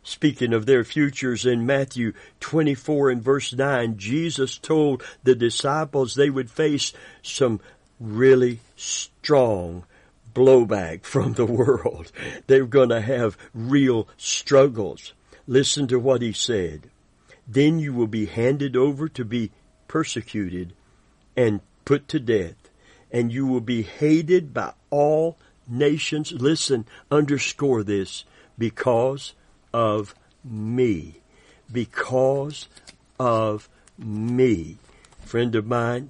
Speaking 0.04 0.54
of 0.54 0.68
their 0.68 0.86
futures 0.86 1.46
in 1.46 1.66
Matthew 1.66 2.14
24 2.40 3.10
and 3.10 3.22
verse 3.22 3.52
9, 3.52 3.98
Jesus 3.98 4.58
told 4.58 5.04
the 5.22 5.36
disciples 5.36 6.16
they 6.16 6.30
would 6.30 6.50
face 6.50 6.94
some 7.22 7.60
really 8.00 8.62
strong 8.78 9.84
blowback 10.34 11.04
from 11.04 11.34
the 11.34 11.46
world. 11.46 12.14
They're 12.48 12.66
going 12.66 12.88
to 12.88 13.02
have 13.02 13.38
real 13.54 14.08
struggles. 14.16 15.12
Listen 15.46 15.88
to 15.88 16.00
what 16.00 16.22
he 16.22 16.32
said. 16.32 16.90
Then 17.52 17.80
you 17.80 17.92
will 17.92 18.08
be 18.08 18.28
handed 18.28 18.78
over 18.78 19.10
to 19.10 19.26
be 19.26 19.52
persecuted 19.90 20.72
and 21.36 21.60
put 21.84 22.08
to 22.08 22.20
death, 22.20 22.56
and 23.12 23.34
you 23.34 23.46
will 23.46 23.60
be 23.60 23.82
hated 23.82 24.54
by 24.54 24.72
all 24.90 25.38
nations. 25.68 26.32
Listen, 26.32 26.86
underscore 27.12 27.84
this 27.84 28.24
because 28.58 29.34
of 29.74 30.16
me. 30.46 31.16
Because 31.70 32.70
of 33.20 33.68
me. 33.98 34.78
Friend 35.20 35.54
of 35.54 35.68
mine, 35.68 36.10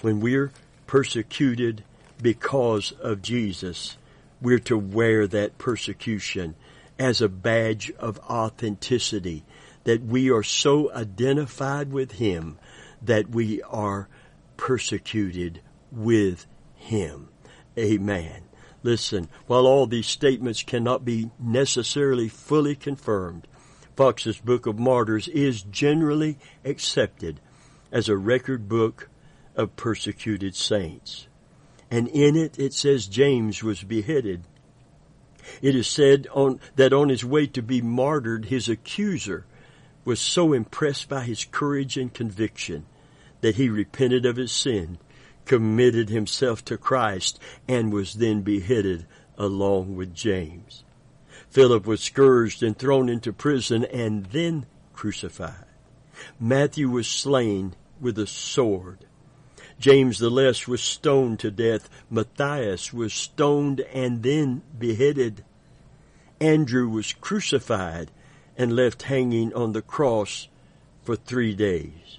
when 0.00 0.20
we're 0.20 0.52
persecuted 0.86 1.84
because 2.22 2.92
of 2.92 3.20
Jesus, 3.20 3.98
we're 4.40 4.58
to 4.60 4.78
wear 4.78 5.26
that 5.26 5.58
persecution 5.58 6.54
as 6.98 7.20
a 7.20 7.28
badge 7.28 7.92
of 7.98 8.18
authenticity 8.20 9.44
that 9.84 10.02
we 10.02 10.30
are 10.30 10.42
so 10.42 10.92
identified 10.92 11.92
with 11.92 12.12
Him 12.12 12.58
that 13.00 13.30
we 13.30 13.62
are 13.62 14.08
persecuted 14.56 15.60
with 15.90 16.46
Him. 16.74 17.28
Amen. 17.78 18.42
Listen, 18.82 19.28
while 19.46 19.66
all 19.66 19.86
these 19.86 20.06
statements 20.06 20.62
cannot 20.62 21.04
be 21.04 21.30
necessarily 21.38 22.28
fully 22.28 22.74
confirmed, 22.74 23.46
Fox's 23.96 24.38
Book 24.38 24.66
of 24.66 24.78
Martyrs 24.78 25.28
is 25.28 25.62
generally 25.62 26.38
accepted 26.64 27.40
as 27.90 28.08
a 28.08 28.16
record 28.16 28.68
book 28.68 29.08
of 29.54 29.76
persecuted 29.76 30.56
saints. 30.56 31.28
And 31.90 32.08
in 32.08 32.36
it, 32.36 32.58
it 32.58 32.72
says 32.72 33.06
James 33.06 33.62
was 33.62 33.82
beheaded. 33.82 34.44
It 35.60 35.76
is 35.76 35.86
said 35.86 36.26
on, 36.32 36.58
that 36.76 36.92
on 36.92 37.10
his 37.10 37.24
way 37.24 37.46
to 37.48 37.62
be 37.62 37.82
martyred, 37.82 38.46
his 38.46 38.68
accuser 38.68 39.44
was 40.04 40.20
so 40.20 40.52
impressed 40.52 41.08
by 41.08 41.22
his 41.22 41.44
courage 41.44 41.96
and 41.96 42.12
conviction 42.12 42.86
that 43.40 43.56
he 43.56 43.68
repented 43.68 44.26
of 44.26 44.36
his 44.36 44.52
sin, 44.52 44.98
committed 45.44 46.08
himself 46.08 46.64
to 46.64 46.78
Christ, 46.78 47.38
and 47.68 47.92
was 47.92 48.14
then 48.14 48.42
beheaded 48.42 49.06
along 49.36 49.96
with 49.96 50.14
James. 50.14 50.84
Philip 51.50 51.86
was 51.86 52.00
scourged 52.00 52.62
and 52.62 52.76
thrown 52.76 53.08
into 53.08 53.32
prison 53.32 53.84
and 53.84 54.26
then 54.26 54.66
crucified. 54.92 55.66
Matthew 56.38 56.88
was 56.88 57.06
slain 57.06 57.74
with 58.00 58.18
a 58.18 58.26
sword. 58.26 59.00
James 59.78 60.18
the 60.18 60.30
Less 60.30 60.68
was 60.68 60.80
stoned 60.80 61.40
to 61.40 61.50
death. 61.50 61.88
Matthias 62.08 62.92
was 62.92 63.12
stoned 63.12 63.80
and 63.92 64.22
then 64.22 64.62
beheaded. 64.78 65.44
Andrew 66.40 66.88
was 66.88 67.12
crucified 67.12 68.10
and 68.56 68.74
left 68.74 69.02
hanging 69.02 69.52
on 69.54 69.72
the 69.72 69.82
cross 69.82 70.48
for 71.02 71.16
three 71.16 71.54
days. 71.54 72.18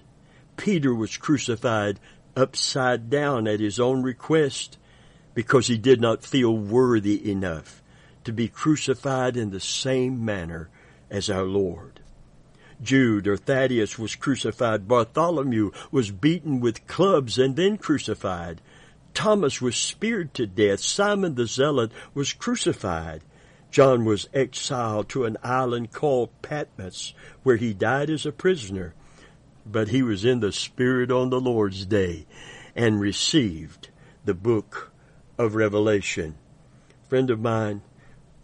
Peter 0.58 0.94
was 0.94 1.18
crucified 1.18 2.00
upside 2.36 3.10
down 3.10 3.48
at 3.48 3.60
his 3.60 3.80
own 3.80 4.02
request 4.04 4.78
because 5.34 5.68
he 5.68 5.78
did 5.78 6.02
not 6.02 6.24
feel 6.24 6.56
worthy 6.56 7.32
enough 7.32 7.82
to 8.24 8.32
be 8.32 8.48
crucified 8.48 9.36
in 9.36 9.52
the 9.52 9.60
same 9.60 10.24
manner 10.24 10.70
as 11.10 11.30
our 11.30 11.44
Lord. 11.44 12.00
Jude 12.82 13.28
or 13.28 13.38
Thaddeus 13.38 13.98
was 13.98 14.16
crucified. 14.16 14.88
Bartholomew 14.88 15.72
was 15.92 16.12
beaten 16.12 16.60
with 16.60 16.88
clubs 16.88 17.38
and 17.38 17.56
then 17.56 17.78
crucified. 17.78 18.62
Thomas 19.14 19.62
was 19.62 19.76
speared 19.76 20.34
to 20.34 20.48
death. 20.48 20.80
Simon 20.80 21.36
the 21.36 21.46
Zealot 21.46 21.92
was 22.14 22.34
crucified. 22.34 23.22
John 23.74 24.06
was 24.06 24.30
exiled 24.36 25.10
to 25.10 25.26
an 25.26 25.36
island 25.42 25.92
called 25.92 26.30
Patmos, 26.44 27.16
where 27.42 27.56
he 27.56 27.74
died 27.74 28.12
as 28.12 28.24
a 28.24 28.32
prisoner. 28.32 28.94
But 29.66 29.88
he 29.88 30.04
was 30.04 30.24
in 30.24 30.42
the 30.42 30.52
Spirit 30.52 31.10
on 31.10 31.32
the 31.32 31.42
Lord's 31.42 31.84
day 31.88 32.28
and 32.76 33.02
received 33.02 33.90
the 34.26 34.36
book 34.36 34.92
of 35.40 35.56
Revelation. 35.56 36.36
Friend 37.10 37.32
of 37.32 37.40
mine, 37.40 37.82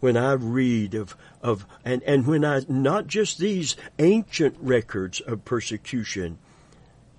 when 0.00 0.16
I 0.16 0.32
read 0.32 0.94
of, 0.94 1.16
of 1.40 1.64
and, 1.84 2.02
and 2.02 2.26
when 2.26 2.44
I, 2.44 2.62
not 2.68 3.06
just 3.06 3.38
these 3.38 3.76
ancient 4.00 4.56
records 4.58 5.20
of 5.20 5.44
persecution, 5.44 6.38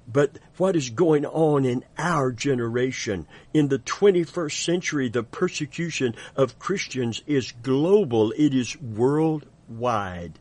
but 0.08 0.40
what 0.58 0.76
is 0.76 0.90
going 0.90 1.26
on 1.26 1.66
in 1.66 1.84
our 1.98 2.32
generation. 2.32 3.28
In 3.54 3.68
the 3.68 3.80
21st 3.80 4.64
century, 4.64 5.10
the 5.10 5.24
persecution 5.24 6.16
of 6.36 6.60
Christians 6.60 7.22
is 7.28 7.54
global. 7.64 8.32
It 8.32 8.54
is 8.54 8.80
worldwide. 8.82 10.40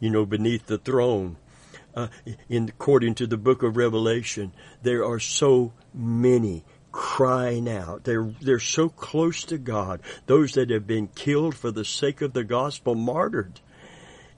You 0.00 0.10
know, 0.10 0.26
beneath 0.26 0.66
the 0.66 0.78
throne, 0.78 1.36
uh, 1.94 2.08
in 2.48 2.68
according 2.68 3.14
to 3.16 3.26
the 3.26 3.36
book 3.36 3.62
of 3.62 3.76
Revelation, 3.76 4.52
there 4.82 5.04
are 5.04 5.18
so 5.18 5.72
many 5.94 6.64
crying 6.92 7.68
out. 7.68 8.04
They're, 8.04 8.32
they're 8.40 8.60
so 8.60 8.88
close 8.88 9.44
to 9.44 9.58
God. 9.58 10.00
Those 10.26 10.52
that 10.52 10.70
have 10.70 10.86
been 10.86 11.08
killed 11.08 11.54
for 11.54 11.70
the 11.70 11.84
sake 11.84 12.22
of 12.22 12.32
the 12.32 12.44
gospel, 12.44 12.94
martyred. 12.94 13.60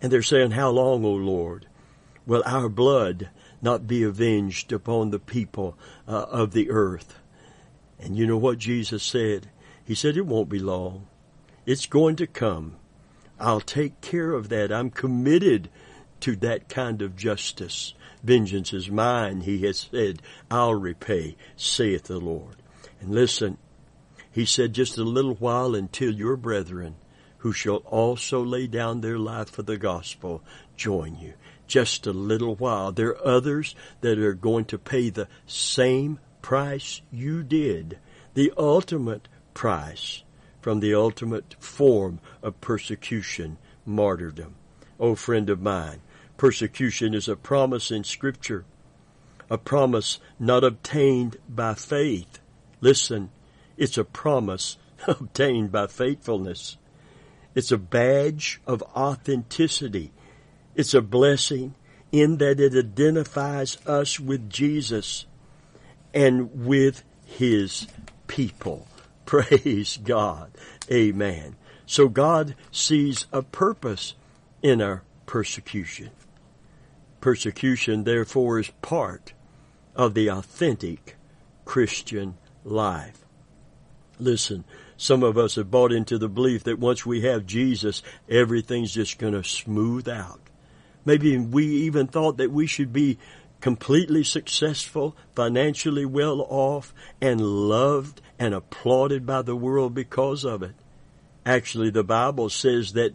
And 0.00 0.10
they're 0.10 0.22
saying, 0.22 0.52
how 0.52 0.70
long, 0.70 1.04
O 1.04 1.12
Lord? 1.12 1.66
Well, 2.26 2.42
our 2.46 2.68
blood 2.68 3.28
not 3.62 3.86
be 3.86 4.02
avenged 4.02 4.72
upon 4.72 5.10
the 5.10 5.18
people 5.18 5.76
uh, 6.08 6.26
of 6.30 6.52
the 6.52 6.70
earth? 6.70 7.18
And 7.98 8.16
you 8.16 8.26
know 8.26 8.38
what 8.38 8.58
Jesus 8.58 9.02
said? 9.02 9.50
He 9.84 9.94
said, 9.94 10.16
it 10.16 10.26
won't 10.26 10.48
be 10.48 10.58
long. 10.58 11.06
It's 11.66 11.86
going 11.86 12.16
to 12.16 12.26
come. 12.26 12.76
I'll 13.38 13.60
take 13.60 14.00
care 14.00 14.32
of 14.32 14.48
that. 14.48 14.72
I'm 14.72 14.90
committed 14.90 15.68
to 16.20 16.36
that 16.36 16.68
kind 16.68 17.02
of 17.02 17.16
justice. 17.16 17.94
Vengeance 18.22 18.72
is 18.72 18.90
mine, 18.90 19.42
he 19.42 19.62
has 19.66 19.88
said. 19.90 20.22
I'll 20.50 20.74
repay, 20.74 21.36
saith 21.56 22.04
the 22.04 22.18
Lord. 22.18 22.56
And 23.00 23.10
listen, 23.10 23.56
he 24.30 24.44
said, 24.44 24.74
just 24.74 24.98
a 24.98 25.04
little 25.04 25.34
while 25.34 25.74
until 25.74 26.12
your 26.12 26.36
brethren, 26.36 26.96
who 27.38 27.52
shall 27.52 27.76
also 27.76 28.44
lay 28.44 28.66
down 28.66 29.00
their 29.00 29.18
life 29.18 29.50
for 29.50 29.62
the 29.62 29.78
gospel, 29.78 30.42
join 30.76 31.16
you. 31.16 31.32
Just 31.70 32.04
a 32.04 32.12
little 32.12 32.56
while. 32.56 32.90
There 32.90 33.10
are 33.10 33.26
others 33.26 33.76
that 34.00 34.18
are 34.18 34.34
going 34.34 34.64
to 34.66 34.78
pay 34.78 35.08
the 35.08 35.28
same 35.46 36.18
price 36.42 37.00
you 37.12 37.44
did, 37.44 37.98
the 38.34 38.52
ultimate 38.58 39.28
price 39.54 40.24
from 40.60 40.80
the 40.80 40.94
ultimate 40.94 41.54
form 41.60 42.18
of 42.42 42.60
persecution, 42.60 43.56
martyrdom. 43.86 44.56
Oh, 44.98 45.14
friend 45.14 45.48
of 45.48 45.62
mine, 45.62 46.00
Persecution 46.40 47.12
is 47.12 47.28
a 47.28 47.36
promise 47.36 47.90
in 47.90 48.02
Scripture, 48.02 48.64
a 49.50 49.58
promise 49.58 50.18
not 50.38 50.64
obtained 50.64 51.36
by 51.46 51.74
faith. 51.74 52.38
Listen, 52.80 53.30
it's 53.76 53.98
a 53.98 54.04
promise 54.04 54.78
obtained 55.06 55.70
by 55.70 55.86
faithfulness. 55.86 56.78
It's 57.54 57.70
a 57.70 57.76
badge 57.76 58.58
of 58.66 58.82
authenticity. 58.96 60.12
It's 60.74 60.94
a 60.94 61.02
blessing 61.02 61.74
in 62.12 62.38
that 62.38 62.60
it 62.60 62.74
identifies 62.74 63.78
us 63.86 64.18
with 64.18 64.50
Jesus 64.50 65.26
and 66.12 66.66
with 66.66 67.02
His 67.24 67.86
people. 68.26 68.86
Praise 69.26 69.98
God. 70.02 70.50
Amen. 70.90 71.56
So 71.86 72.08
God 72.08 72.54
sees 72.70 73.26
a 73.32 73.42
purpose 73.42 74.14
in 74.62 74.80
our 74.80 75.02
persecution. 75.26 76.10
Persecution, 77.20 78.04
therefore, 78.04 78.58
is 78.58 78.70
part 78.82 79.32
of 79.94 80.14
the 80.14 80.28
authentic 80.28 81.16
Christian 81.64 82.36
life. 82.64 83.24
Listen, 84.18 84.64
some 84.96 85.22
of 85.22 85.38
us 85.38 85.54
have 85.54 85.70
bought 85.70 85.92
into 85.92 86.18
the 86.18 86.28
belief 86.28 86.64
that 86.64 86.78
once 86.78 87.06
we 87.06 87.22
have 87.22 87.46
Jesus, 87.46 88.02
everything's 88.28 88.92
just 88.92 89.18
going 89.18 89.32
to 89.32 89.44
smooth 89.44 90.08
out. 90.08 90.49
Maybe 91.04 91.36
we 91.38 91.66
even 91.66 92.06
thought 92.06 92.36
that 92.38 92.50
we 92.50 92.66
should 92.66 92.92
be 92.92 93.18
completely 93.60 94.24
successful, 94.24 95.16
financially 95.34 96.04
well 96.04 96.46
off, 96.48 96.94
and 97.20 97.40
loved 97.40 98.20
and 98.38 98.54
applauded 98.54 99.26
by 99.26 99.42
the 99.42 99.56
world 99.56 99.94
because 99.94 100.44
of 100.44 100.62
it. 100.62 100.74
Actually, 101.44 101.90
the 101.90 102.04
Bible 102.04 102.48
says 102.48 102.92
that, 102.94 103.12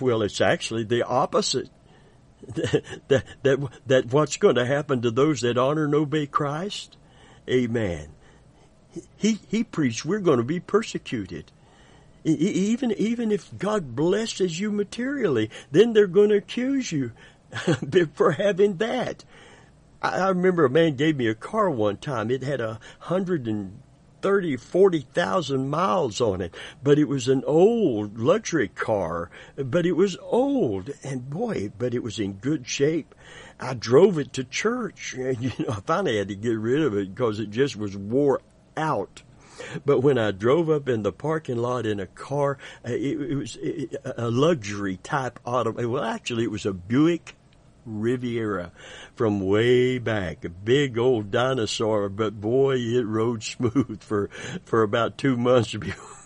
well, 0.00 0.22
it's 0.22 0.40
actually 0.40 0.84
the 0.84 1.02
opposite. 1.02 1.70
that, 3.08 3.24
that, 3.42 3.70
that 3.86 4.12
what's 4.12 4.36
going 4.36 4.54
to 4.54 4.66
happen 4.66 5.02
to 5.02 5.10
those 5.10 5.40
that 5.40 5.58
honor 5.58 5.84
and 5.84 5.94
obey 5.94 6.26
Christ? 6.26 6.96
Amen. 7.48 8.08
He, 9.16 9.38
he 9.48 9.64
preached 9.64 10.04
we're 10.04 10.20
going 10.20 10.38
to 10.38 10.44
be 10.44 10.60
persecuted. 10.60 11.50
Even, 12.24 12.92
even 12.92 13.32
if 13.32 13.56
God 13.56 13.94
blesses 13.94 14.58
you 14.58 14.70
materially, 14.70 15.50
then 15.70 15.92
they're 15.92 16.06
going 16.06 16.30
to 16.30 16.36
accuse 16.36 16.92
you 16.92 17.12
for 18.14 18.32
having 18.32 18.76
that. 18.78 19.24
I 20.00 20.28
remember 20.28 20.64
a 20.64 20.70
man 20.70 20.96
gave 20.96 21.16
me 21.16 21.26
a 21.26 21.34
car 21.34 21.68
one 21.68 21.96
time. 21.96 22.30
It 22.30 22.42
had 22.42 22.60
a 22.60 22.78
hundred 23.00 23.48
and 23.48 23.80
thirty, 24.22 24.56
forty 24.56 25.00
thousand 25.00 25.68
miles 25.68 26.20
on 26.20 26.40
it, 26.40 26.54
but 26.82 26.98
it 26.98 27.08
was 27.08 27.26
an 27.26 27.42
old 27.46 28.18
luxury 28.18 28.68
car, 28.68 29.30
but 29.56 29.86
it 29.86 29.92
was 29.92 30.16
old 30.22 30.90
and 31.02 31.28
boy, 31.28 31.72
but 31.78 31.94
it 31.94 32.02
was 32.02 32.18
in 32.18 32.34
good 32.34 32.66
shape. 32.66 33.14
I 33.58 33.74
drove 33.74 34.18
it 34.18 34.32
to 34.34 34.44
church 34.44 35.14
and 35.14 35.40
you 35.42 35.52
know, 35.58 35.74
I 35.74 35.80
finally 35.80 36.18
had 36.18 36.28
to 36.28 36.36
get 36.36 36.58
rid 36.58 36.82
of 36.82 36.96
it 36.96 37.14
because 37.14 37.40
it 37.40 37.50
just 37.50 37.76
was 37.76 37.96
wore 37.96 38.40
out. 38.76 39.22
But 39.84 40.00
when 40.00 40.18
I 40.18 40.30
drove 40.30 40.70
up 40.70 40.88
in 40.88 41.02
the 41.02 41.12
parking 41.12 41.56
lot 41.56 41.86
in 41.86 42.00
a 42.00 42.06
car, 42.06 42.58
uh, 42.86 42.92
it, 42.92 43.20
it 43.20 43.34
was 43.34 43.58
a 44.16 44.30
luxury 44.30 44.98
type 45.02 45.40
auto. 45.44 45.72
Well, 45.88 46.04
actually, 46.04 46.44
it 46.44 46.50
was 46.50 46.66
a 46.66 46.72
Buick 46.72 47.36
Riviera 47.84 48.72
from 49.14 49.40
way 49.40 49.98
back, 49.98 50.44
a 50.44 50.48
big 50.48 50.98
old 50.98 51.30
dinosaur, 51.30 52.08
but 52.08 52.40
boy, 52.40 52.76
it 52.76 53.06
rode 53.06 53.42
smooth 53.44 54.02
for, 54.02 54.28
for 54.64 54.82
about 54.82 55.18
two 55.18 55.36
months 55.36 55.74
before 55.74 56.17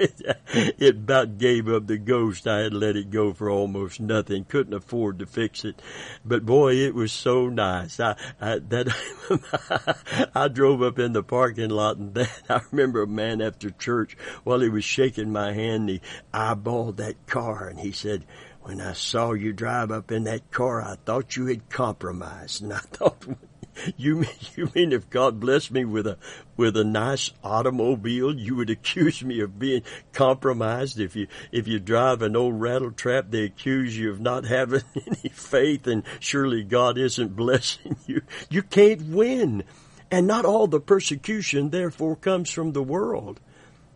it 0.54 0.96
about 0.96 1.36
gave 1.38 1.68
up 1.68 1.86
the 1.86 1.98
ghost. 1.98 2.46
I 2.46 2.60
had 2.60 2.72
let 2.72 2.96
it 2.96 3.10
go 3.10 3.32
for 3.32 3.50
almost 3.50 4.00
nothing. 4.00 4.44
Couldn't 4.44 4.72
afford 4.72 5.18
to 5.18 5.26
fix 5.26 5.64
it, 5.64 5.80
but 6.24 6.46
boy, 6.46 6.76
it 6.76 6.94
was 6.94 7.12
so 7.12 7.48
nice. 7.48 8.00
I, 8.00 8.16
I 8.40 8.58
that 8.58 10.30
I 10.34 10.48
drove 10.48 10.82
up 10.82 10.98
in 10.98 11.12
the 11.12 11.22
parking 11.22 11.70
lot, 11.70 11.98
and 11.98 12.14
that 12.14 12.42
I 12.48 12.60
remember 12.70 13.02
a 13.02 13.06
man 13.06 13.42
after 13.42 13.70
church 13.70 14.16
while 14.44 14.60
he 14.60 14.68
was 14.68 14.84
shaking 14.84 15.32
my 15.32 15.52
hand, 15.52 15.90
he 15.90 16.00
eyeballed 16.32 16.96
that 16.96 17.26
car, 17.26 17.68
and 17.68 17.80
he 17.80 17.92
said 17.92 18.24
when 18.62 18.80
I 18.80 18.92
saw 18.92 19.32
you 19.32 19.52
drive 19.52 19.90
up 19.90 20.10
in 20.12 20.24
that 20.24 20.50
car, 20.50 20.82
I 20.82 20.96
thought 21.04 21.36
you 21.36 21.46
had 21.46 21.68
compromised, 21.68 22.62
and 22.62 22.72
I 22.72 22.78
thought, 22.78 23.26
you 23.96 24.16
mean, 24.16 24.30
you 24.54 24.70
mean 24.74 24.92
if 24.92 25.10
God 25.10 25.40
blessed 25.40 25.70
me 25.70 25.84
with 25.84 26.06
a 26.06 26.18
with 26.56 26.76
a 26.76 26.84
nice 26.84 27.30
automobile, 27.42 28.34
you 28.34 28.56
would 28.56 28.70
accuse 28.70 29.22
me 29.22 29.40
of 29.40 29.58
being 29.58 29.82
compromised? 30.12 30.98
If 30.98 31.16
you 31.16 31.26
if 31.52 31.66
you 31.68 31.78
drive 31.78 32.22
an 32.22 32.36
old 32.36 32.60
rattle 32.60 32.90
trap, 32.90 33.26
they 33.30 33.44
accuse 33.44 33.96
you 33.96 34.10
of 34.10 34.20
not 34.20 34.44
having 34.44 34.82
any 35.06 35.30
faith, 35.30 35.86
and 35.86 36.02
surely 36.18 36.62
God 36.64 36.98
isn't 36.98 37.36
blessing 37.36 37.96
you. 38.06 38.22
You 38.48 38.62
can't 38.62 39.02
win, 39.02 39.64
and 40.10 40.26
not 40.26 40.44
all 40.44 40.66
the 40.66 40.80
persecution 40.80 41.70
therefore 41.70 42.16
comes 42.16 42.50
from 42.50 42.72
the 42.72 42.82
world. 42.82 43.40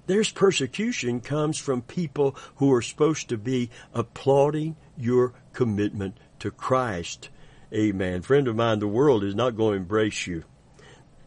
There's 0.07 0.31
persecution 0.31 1.21
comes 1.21 1.59
from 1.59 1.81
people 1.81 2.37
who 2.57 2.71
are 2.75 2.83
supposed 2.83 3.31
to 3.31 3.39
be 3.39 3.71
applauding 3.95 4.77
your 4.99 5.33
commitment 5.55 6.19
to 6.41 6.51
Christ. 6.51 7.31
Amen. 7.75 8.23
Friend 8.23 8.47
of 8.47 8.55
mine, 8.55 8.79
the 8.79 8.87
world 8.87 9.25
is 9.25 9.35
not 9.35 9.57
going 9.57 9.73
to 9.73 9.79
embrace 9.79 10.27
you. 10.27 10.45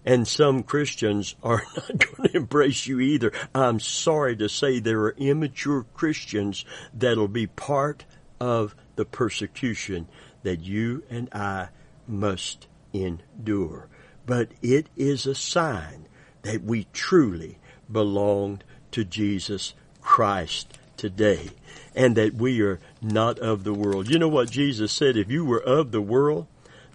And 0.06 0.26
some 0.26 0.64
Christians 0.64 1.36
are 1.44 1.62
not 1.76 1.98
going 1.98 2.30
to 2.30 2.38
embrace 2.38 2.88
you 2.88 3.02
either. 3.02 3.34
I'm 3.54 3.82
sorry 3.82 4.38
to 4.38 4.48
say 4.48 4.80
there 4.80 5.02
are 5.02 5.16
immature 5.18 5.86
Christians 5.94 6.64
that'll 6.94 7.28
be 7.28 7.48
part 7.48 8.06
of 8.40 8.76
the 8.96 9.04
persecution 9.04 10.08
that 10.44 10.62
you 10.62 11.04
and 11.10 11.28
I 11.34 11.70
must 12.08 12.68
endure. 12.94 13.90
But 14.26 14.52
it 14.62 14.88
is 14.96 15.26
a 15.26 15.36
sign 15.36 16.08
that 16.44 16.64
we 16.64 16.88
truly 16.94 17.60
belong 17.92 18.62
to 18.92 19.04
Jesus 19.04 19.74
Christ 20.02 20.77
today 20.98 21.52
and 21.96 22.16
that 22.16 22.36
we 22.36 22.62
are 22.62 22.80
not 23.02 23.40
of 23.40 23.64
the 23.64 23.74
world. 23.74 24.10
You 24.10 24.20
know 24.20 24.28
what 24.28 24.52
Jesus 24.52 24.92
said? 24.92 25.18
If 25.18 25.32
you 25.32 25.46
were 25.46 25.62
of 25.62 25.92
the 25.92 26.02
world, 26.02 26.48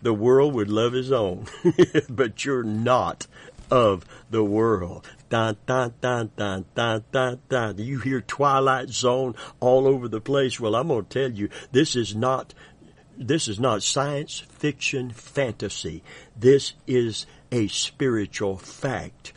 the 0.02 0.12
world 0.12 0.54
would 0.54 0.68
love 0.68 0.92
his 0.92 1.12
own. 1.12 1.46
but 2.08 2.44
you're 2.44 2.62
not 2.64 3.26
of 3.70 4.04
the 4.30 4.44
world. 4.44 5.08
Dun, 5.30 5.56
dun, 5.66 5.94
dun, 6.00 6.30
dun, 6.36 6.66
dun, 6.74 7.04
dun, 7.10 7.40
dun. 7.48 7.78
You 7.78 7.98
hear 7.98 8.20
Twilight 8.20 8.90
Zone 8.90 9.34
all 9.60 9.86
over 9.86 10.08
the 10.08 10.20
place. 10.20 10.60
Well, 10.60 10.74
I'm 10.76 10.88
going 10.88 11.06
to 11.06 11.08
tell 11.08 11.32
you, 11.32 11.48
this 11.72 11.96
is 11.96 12.14
not, 12.14 12.52
this 13.16 13.48
is 13.48 13.58
not 13.58 13.82
science 13.82 14.40
fiction 14.40 15.10
fantasy. 15.10 16.02
This 16.36 16.74
is 16.86 17.26
a 17.50 17.68
spiritual 17.68 18.58
fact. 18.58 19.32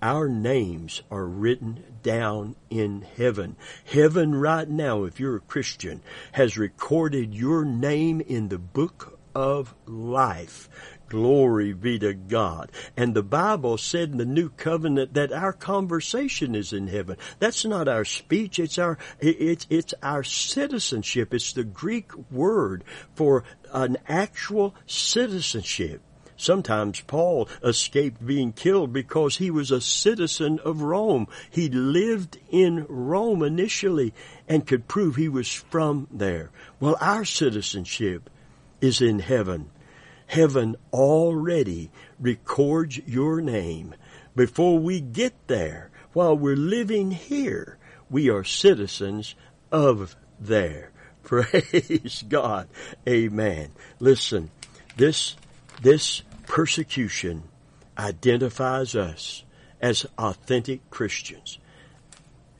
Our 0.00 0.28
names 0.28 1.02
are 1.10 1.26
written 1.26 1.82
down 2.02 2.54
in 2.70 3.04
heaven. 3.16 3.56
Heaven 3.84 4.34
right 4.34 4.68
now, 4.68 5.04
if 5.04 5.18
you're 5.18 5.36
a 5.36 5.40
Christian, 5.40 6.02
has 6.32 6.56
recorded 6.56 7.34
your 7.34 7.64
name 7.64 8.20
in 8.20 8.48
the 8.48 8.58
book 8.58 9.18
of 9.34 9.74
life. 9.86 10.68
Glory 11.08 11.72
be 11.72 11.98
to 11.98 12.14
God. 12.14 12.70
And 12.96 13.14
the 13.14 13.22
Bible 13.22 13.78
said 13.78 14.10
in 14.10 14.18
the 14.18 14.24
new 14.24 14.50
covenant 14.50 15.14
that 15.14 15.32
our 15.32 15.52
conversation 15.52 16.54
is 16.54 16.72
in 16.72 16.86
heaven. 16.86 17.16
That's 17.38 17.64
not 17.64 17.88
our 17.88 18.04
speech. 18.04 18.58
It's 18.58 18.78
our, 18.78 18.98
it's, 19.20 19.66
it's 19.70 19.94
our 20.02 20.22
citizenship. 20.22 21.32
It's 21.32 21.52
the 21.52 21.64
Greek 21.64 22.12
word 22.30 22.84
for 23.14 23.44
an 23.72 23.96
actual 24.06 24.74
citizenship. 24.86 26.02
Sometimes 26.38 27.00
Paul 27.00 27.48
escaped 27.62 28.24
being 28.24 28.52
killed 28.52 28.92
because 28.92 29.36
he 29.36 29.50
was 29.50 29.70
a 29.70 29.80
citizen 29.80 30.60
of 30.60 30.80
Rome. 30.82 31.26
He 31.50 31.68
lived 31.68 32.38
in 32.50 32.86
Rome 32.88 33.42
initially 33.42 34.14
and 34.48 34.66
could 34.66 34.88
prove 34.88 35.16
he 35.16 35.28
was 35.28 35.52
from 35.52 36.06
there. 36.10 36.50
Well, 36.80 36.96
our 37.00 37.24
citizenship 37.24 38.30
is 38.80 39.02
in 39.02 39.18
heaven. 39.18 39.70
Heaven 40.28 40.76
already 40.92 41.90
records 42.20 42.98
your 42.98 43.40
name. 43.40 43.94
Before 44.36 44.78
we 44.78 45.00
get 45.00 45.34
there, 45.48 45.90
while 46.12 46.36
we're 46.36 46.54
living 46.54 47.10
here, 47.10 47.78
we 48.08 48.30
are 48.30 48.44
citizens 48.44 49.34
of 49.72 50.14
there. 50.38 50.92
Praise 51.24 52.24
God. 52.28 52.68
Amen. 53.08 53.70
Listen, 53.98 54.50
this, 54.96 55.34
this 55.82 56.22
persecution 56.46 57.44
identifies 57.96 58.94
us 58.94 59.44
as 59.80 60.06
authentic 60.16 60.88
Christians. 60.90 61.58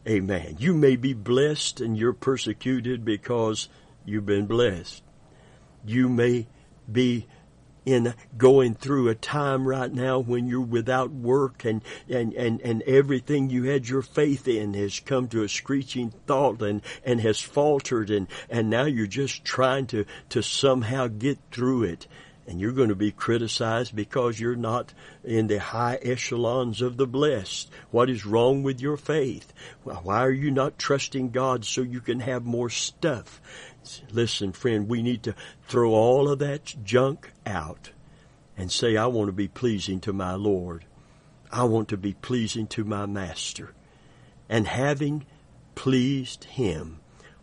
Amen. 0.07 0.57
You 0.59 0.75
may 0.75 0.97
be 0.97 1.13
blessed 1.13 1.81
and 1.81 1.97
you're 1.97 2.13
persecuted 2.13 3.05
because 3.05 3.69
you've 4.05 4.27
been 4.27 4.47
blessed. 4.47 5.03
You 5.85 6.09
may 6.09 6.47
be 6.91 7.27
in 7.85 8.15
going 8.37 8.75
through 8.75 9.09
a 9.09 9.15
time 9.15 9.67
right 9.67 9.93
now 9.93 10.19
when 10.19 10.47
you're 10.47 10.61
without 10.61 11.11
work 11.11 11.65
and, 11.65 11.81
and, 12.09 12.35
and, 12.35 12.61
and 12.61 12.83
everything 12.83 13.49
you 13.49 13.65
had 13.65 13.89
your 13.89 14.03
faith 14.03 14.47
in 14.47 14.75
has 14.75 15.01
come 15.01 15.27
to 15.29 15.43
a 15.43 15.49
screeching 15.49 16.13
halt 16.29 16.61
and, 16.61 16.83
and 17.05 17.21
has 17.21 17.41
faltered 17.41 18.11
and, 18.11 18.27
and 18.51 18.69
now 18.69 18.85
you're 18.85 19.07
just 19.07 19.43
trying 19.43 19.87
to, 19.87 20.05
to 20.29 20.43
somehow 20.43 21.07
get 21.07 21.39
through 21.51 21.83
it 21.83 22.07
and 22.49 22.59
you're 22.59 22.73
going 22.73 22.89
to 22.89 22.95
be 22.95 23.11
criticized 23.11 23.95
because 23.95 24.41
you're 24.41 24.57
not 24.57 24.95
in 25.23 25.49
the 25.49 25.61
high 25.61 25.99
echelons 26.01 26.81
of 26.81 26.97
the 26.97 27.07
blessed. 27.07 27.69
What 27.91 28.09
is 28.09 28.25
wrong 28.25 28.63
with 28.63 28.81
your 28.81 28.97
faith? 28.97 29.53
Why 29.85 30.21
are 30.21 30.33
you 30.33 30.51
not 30.51 30.79
trusting 30.79 31.29
God 31.29 31.67
so 31.67 31.83
you 31.83 32.01
can 32.01 32.21
have 32.21 32.47
more 32.47 32.71
stuff? 32.71 33.43
Listen, 34.11 34.53
friend, 34.53 34.89
we 34.89 35.03
need 35.03 35.25
to 35.25 35.35
throw 35.69 35.91
all 35.91 36.31
of 36.31 36.39
that 36.39 36.75
junk 36.83 37.33
out 37.45 37.91
and 38.57 38.73
say, 38.73 38.97
I 38.97 39.07
want 39.09 39.29
to 39.29 39.33
be 39.33 39.49
pleasing 39.49 40.01
to 40.01 40.15
my 40.15 40.33
Lord. 40.33 40.87
I 41.53 41.65
want 41.65 41.89
to 41.89 41.99
be 41.99 42.15
pleasing 42.15 42.67
to 42.69 42.83
my 42.83 43.05
Master. 43.05 43.75
And 44.49 44.67
having 44.67 45.27
pleased 45.75 46.45
Him, 46.45 47.01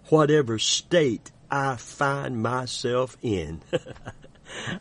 whatever 0.09 0.57
state 0.57 1.31
I 1.51 1.75
find 1.75 2.41
myself 2.41 3.17
in, 3.21 3.61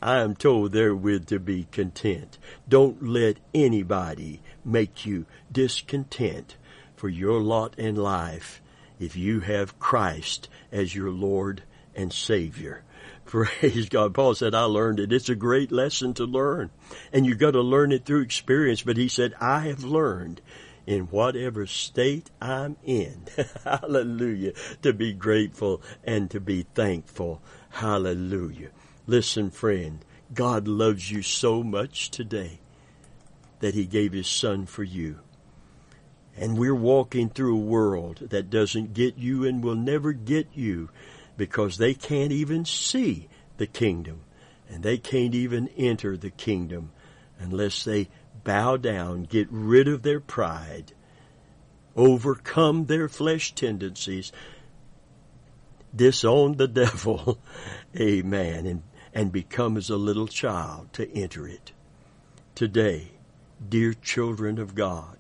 I 0.03 0.19
am 0.19 0.35
told 0.35 0.73
therewith 0.73 1.27
to 1.27 1.39
be 1.39 1.67
content. 1.71 2.39
Don't 2.69 3.03
let 3.03 3.39
anybody 3.55 4.41
make 4.65 5.07
you 5.07 5.27
discontent 5.51 6.57
for 6.97 7.09
your 7.09 7.41
lot 7.41 7.79
in 7.79 7.97
life 7.97 8.63
if 8.99 9.17
you 9.17 9.41
have 9.41 9.79
Christ 9.79 10.49
as 10.73 10.95
your 10.95 11.11
Lord 11.11 11.63
and 11.95 12.13
Savior. 12.13 12.83
Praise 13.25 13.89
God. 13.89 14.15
Paul 14.15 14.35
said, 14.35 14.55
I 14.55 14.63
learned 14.63 15.01
it. 15.01 15.13
It's 15.13 15.29
a 15.29 15.35
great 15.35 15.73
lesson 15.73 16.15
to 16.15 16.25
learn. 16.25 16.71
And 17.13 17.27
you 17.27 17.35
got 17.35 17.53
to 17.53 17.63
learn 17.63 17.93
it 17.93 18.05
through 18.05 18.23
experience. 18.23 18.83
But 18.83 18.97
he 18.97 19.09
said, 19.09 19.35
I 19.41 19.61
have 19.61 19.85
learned 19.85 20.41
in 20.87 21.05
whatever 21.05 21.67
state 21.67 22.31
I'm 22.41 22.77
in. 22.85 23.25
Hallelujah. 23.65 24.53
To 24.83 24.93
be 24.93 25.13
grateful 25.13 25.83
and 26.05 26.31
to 26.31 26.41
be 26.41 26.67
thankful. 26.75 27.43
Hallelujah. 27.71 28.71
Listen, 29.07 29.51
friend, 29.51 30.05
God 30.33 30.67
loves 30.67 31.11
you 31.11 31.23
so 31.23 31.63
much 31.63 32.11
today 32.11 32.61
that 33.61 33.75
He 33.75 33.85
gave 33.85 34.13
His 34.13 34.27
Son 34.27 34.67
for 34.67 34.83
you. 34.83 35.21
And 36.37 36.59
we're 36.59 36.75
walking 36.75 37.29
through 37.29 37.57
a 37.57 37.61
world 37.61 38.29
that 38.31 38.51
doesn't 38.51 38.95
get 38.95 39.19
you 39.19 39.45
and 39.45 39.63
will 39.63 39.77
never 39.77 40.13
get 40.13 40.49
you 40.55 40.91
because 41.37 41.77
they 41.77 41.95
can't 41.95 42.33
even 42.33 42.65
see 42.65 43.29
the 43.59 43.67
kingdom 43.67 44.23
and 44.69 44.83
they 44.83 44.99
can't 44.99 45.35
even 45.35 45.69
enter 45.77 46.17
the 46.17 46.31
kingdom 46.31 46.91
unless 47.39 47.85
they 47.85 48.09
bow 48.43 48.77
down, 48.77 49.25
get 49.25 49.49
rid 49.51 49.87
of 49.87 50.03
their 50.03 50.21
pride, 50.21 50.93
overcome 51.95 52.87
their 52.87 53.09
flesh 53.09 53.55
tendencies, 53.55 54.33
disown 55.95 56.57
the 56.57 56.69
devil, 56.85 57.39
amen, 57.97 58.67
and 58.67 58.83
and 59.15 59.31
become 59.31 59.77
as 59.77 59.89
a 59.89 59.97
little 59.97 60.27
child 60.27 60.93
to 60.93 61.11
enter 61.17 61.47
it. 61.47 61.73
Today, 62.57 63.13
dear 63.67 63.95
children 63.95 64.59
of 64.59 64.75
God, 64.75 65.19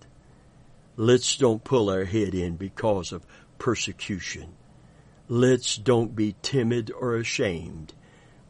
let's 0.96 1.36
don't 1.36 1.62
pull 1.62 1.88
our 1.88 2.04
head 2.04 2.34
in 2.34 2.56
because 2.56 3.12
of 3.12 3.26
persecution. 3.58 4.54
Let's 5.28 5.76
don't 5.76 6.14
be 6.14 6.34
timid 6.42 6.90
or 6.90 7.16
ashamed. 7.16 7.94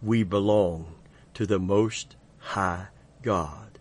We 0.02 0.22
belong 0.22 0.94
to 1.34 1.46
the 1.46 1.58
Most 1.58 2.16
High 2.38 2.88
God. 3.22 3.78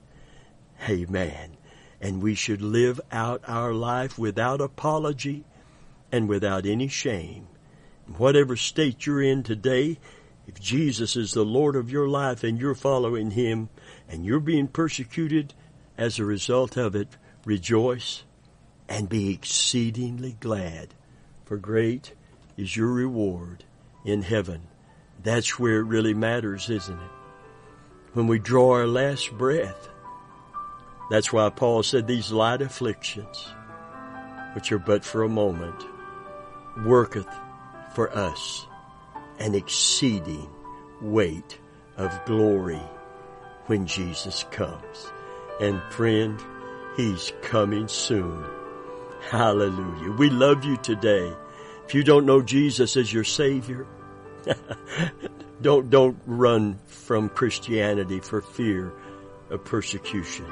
Amen. 0.88 1.58
And 2.02 2.21
we 2.21 2.36
should 2.36 2.62
live 2.62 2.99
out 3.12 3.41
our 3.47 3.73
life 3.73 4.19
without 4.19 4.60
apology 4.60 5.45
and 6.12 6.28
without 6.28 6.66
any 6.66 6.89
shame. 6.89 7.47
Whatever 8.18 8.57
state 8.57 9.05
you're 9.05 9.22
in 9.22 9.43
today, 9.43 9.97
if 10.48 10.60
Jesus 10.60 11.16
is 11.16 11.34
the 11.34 11.46
Lord 11.46 11.76
of 11.76 11.91
your 11.91 12.08
life 12.08 12.44
and 12.44 12.60
you're 12.60 12.76
following 12.76 13.32
Him 13.32 13.70
and 14.10 14.26
you're 14.26 14.39
being 14.39 14.68
persecuted 14.68 15.54
as 15.98 16.20
a 16.20 16.26
result 16.26 16.76
of 16.76 16.96
it, 16.96 17.08
rejoice 17.46 18.24
and 18.89 19.08
be 19.08 19.32
exceedingly 19.32 20.36
glad, 20.39 20.94
for 21.46 21.58
great 21.58 22.14
is 22.58 22.76
your 22.76 22.91
reward 22.91 23.64
in 24.06 24.22
heaven. 24.22 24.68
That's 25.24 25.58
where 25.58 25.80
it 25.80 25.86
really 25.86 26.14
matters, 26.14 26.70
isn't 26.70 27.00
it? 27.00 27.12
When 28.14 28.28
we 28.28 28.39
draw 28.39 28.72
our 28.74 28.88
last 28.88 29.32
breath. 29.32 29.89
That's 31.10 31.32
why 31.32 31.50
Paul 31.50 31.84
said 31.84 32.08
these 32.08 32.32
light 32.32 32.62
afflictions, 32.62 33.48
which 34.54 34.72
are 34.72 34.80
but 34.80 35.06
for 35.06 35.24
a 35.24 35.30
moment, 35.30 35.84
worketh 36.86 37.28
for 37.94 38.16
us 38.16 38.68
an 39.39 39.55
exceeding 39.55 40.49
weight 41.01 41.59
of 41.97 42.25
glory 42.25 42.81
when 43.67 43.86
Jesus 43.86 44.45
comes. 44.51 45.11
And 45.61 45.81
friend, 45.91 46.41
He's 46.97 47.31
coming 47.41 47.88
soon. 47.88 48.45
Hallelujah. 49.29 50.11
We 50.11 50.29
love 50.29 50.63
you 50.65 50.77
today. 50.77 51.34
If 51.86 51.95
you 51.95 52.03
don't 52.03 52.25
know 52.25 52.41
Jesus 52.41 52.97
as 52.97 53.11
your 53.11 53.23
Savior, 53.23 53.86
don't, 55.61 55.89
don't 55.89 56.17
run 56.25 56.79
from 56.88 57.29
Christianity 57.29 58.19
for 58.19 58.41
fear 58.41 58.93
of 59.49 59.63
persecution. 59.63 60.45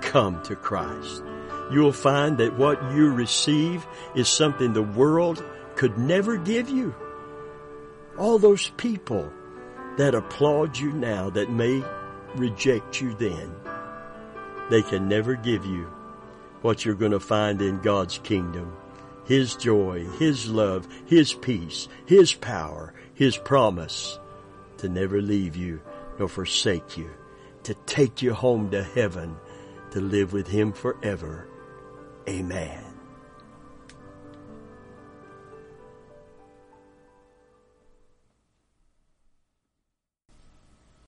come 0.00 0.42
to 0.42 0.54
Christ. 0.56 1.22
You'll 1.70 1.92
find 1.92 2.38
that 2.38 2.58
what 2.58 2.92
you 2.92 3.12
receive 3.12 3.86
is 4.14 4.28
something 4.28 4.72
the 4.72 4.82
world 4.82 5.42
could 5.76 5.98
never 5.98 6.36
give 6.36 6.68
you. 6.68 6.94
All 8.18 8.38
those 8.38 8.70
people 8.76 9.32
that 9.96 10.14
applaud 10.14 10.78
you 10.78 10.92
now 10.92 11.30
that 11.30 11.50
may 11.50 11.82
reject 12.36 13.00
you 13.00 13.14
then, 13.14 13.52
they 14.70 14.82
can 14.82 15.08
never 15.08 15.34
give 15.34 15.66
you 15.66 15.84
what 16.62 16.84
you're 16.84 16.94
going 16.94 17.12
to 17.12 17.20
find 17.20 17.60
in 17.60 17.80
God's 17.80 18.18
kingdom. 18.18 18.76
His 19.24 19.56
joy, 19.56 20.06
His 20.18 20.48
love, 20.48 20.86
His 21.06 21.32
peace, 21.32 21.88
His 22.06 22.32
power, 22.34 22.94
His 23.14 23.36
promise 23.36 24.18
to 24.78 24.88
never 24.88 25.20
leave 25.20 25.56
you 25.56 25.80
nor 26.18 26.28
forsake 26.28 26.96
you, 26.96 27.10
to 27.64 27.74
take 27.86 28.22
you 28.22 28.32
home 28.32 28.70
to 28.70 28.82
heaven, 28.82 29.36
to 29.90 30.00
live 30.00 30.32
with 30.32 30.46
Him 30.46 30.72
forever. 30.72 31.48
Amen. 32.28 32.93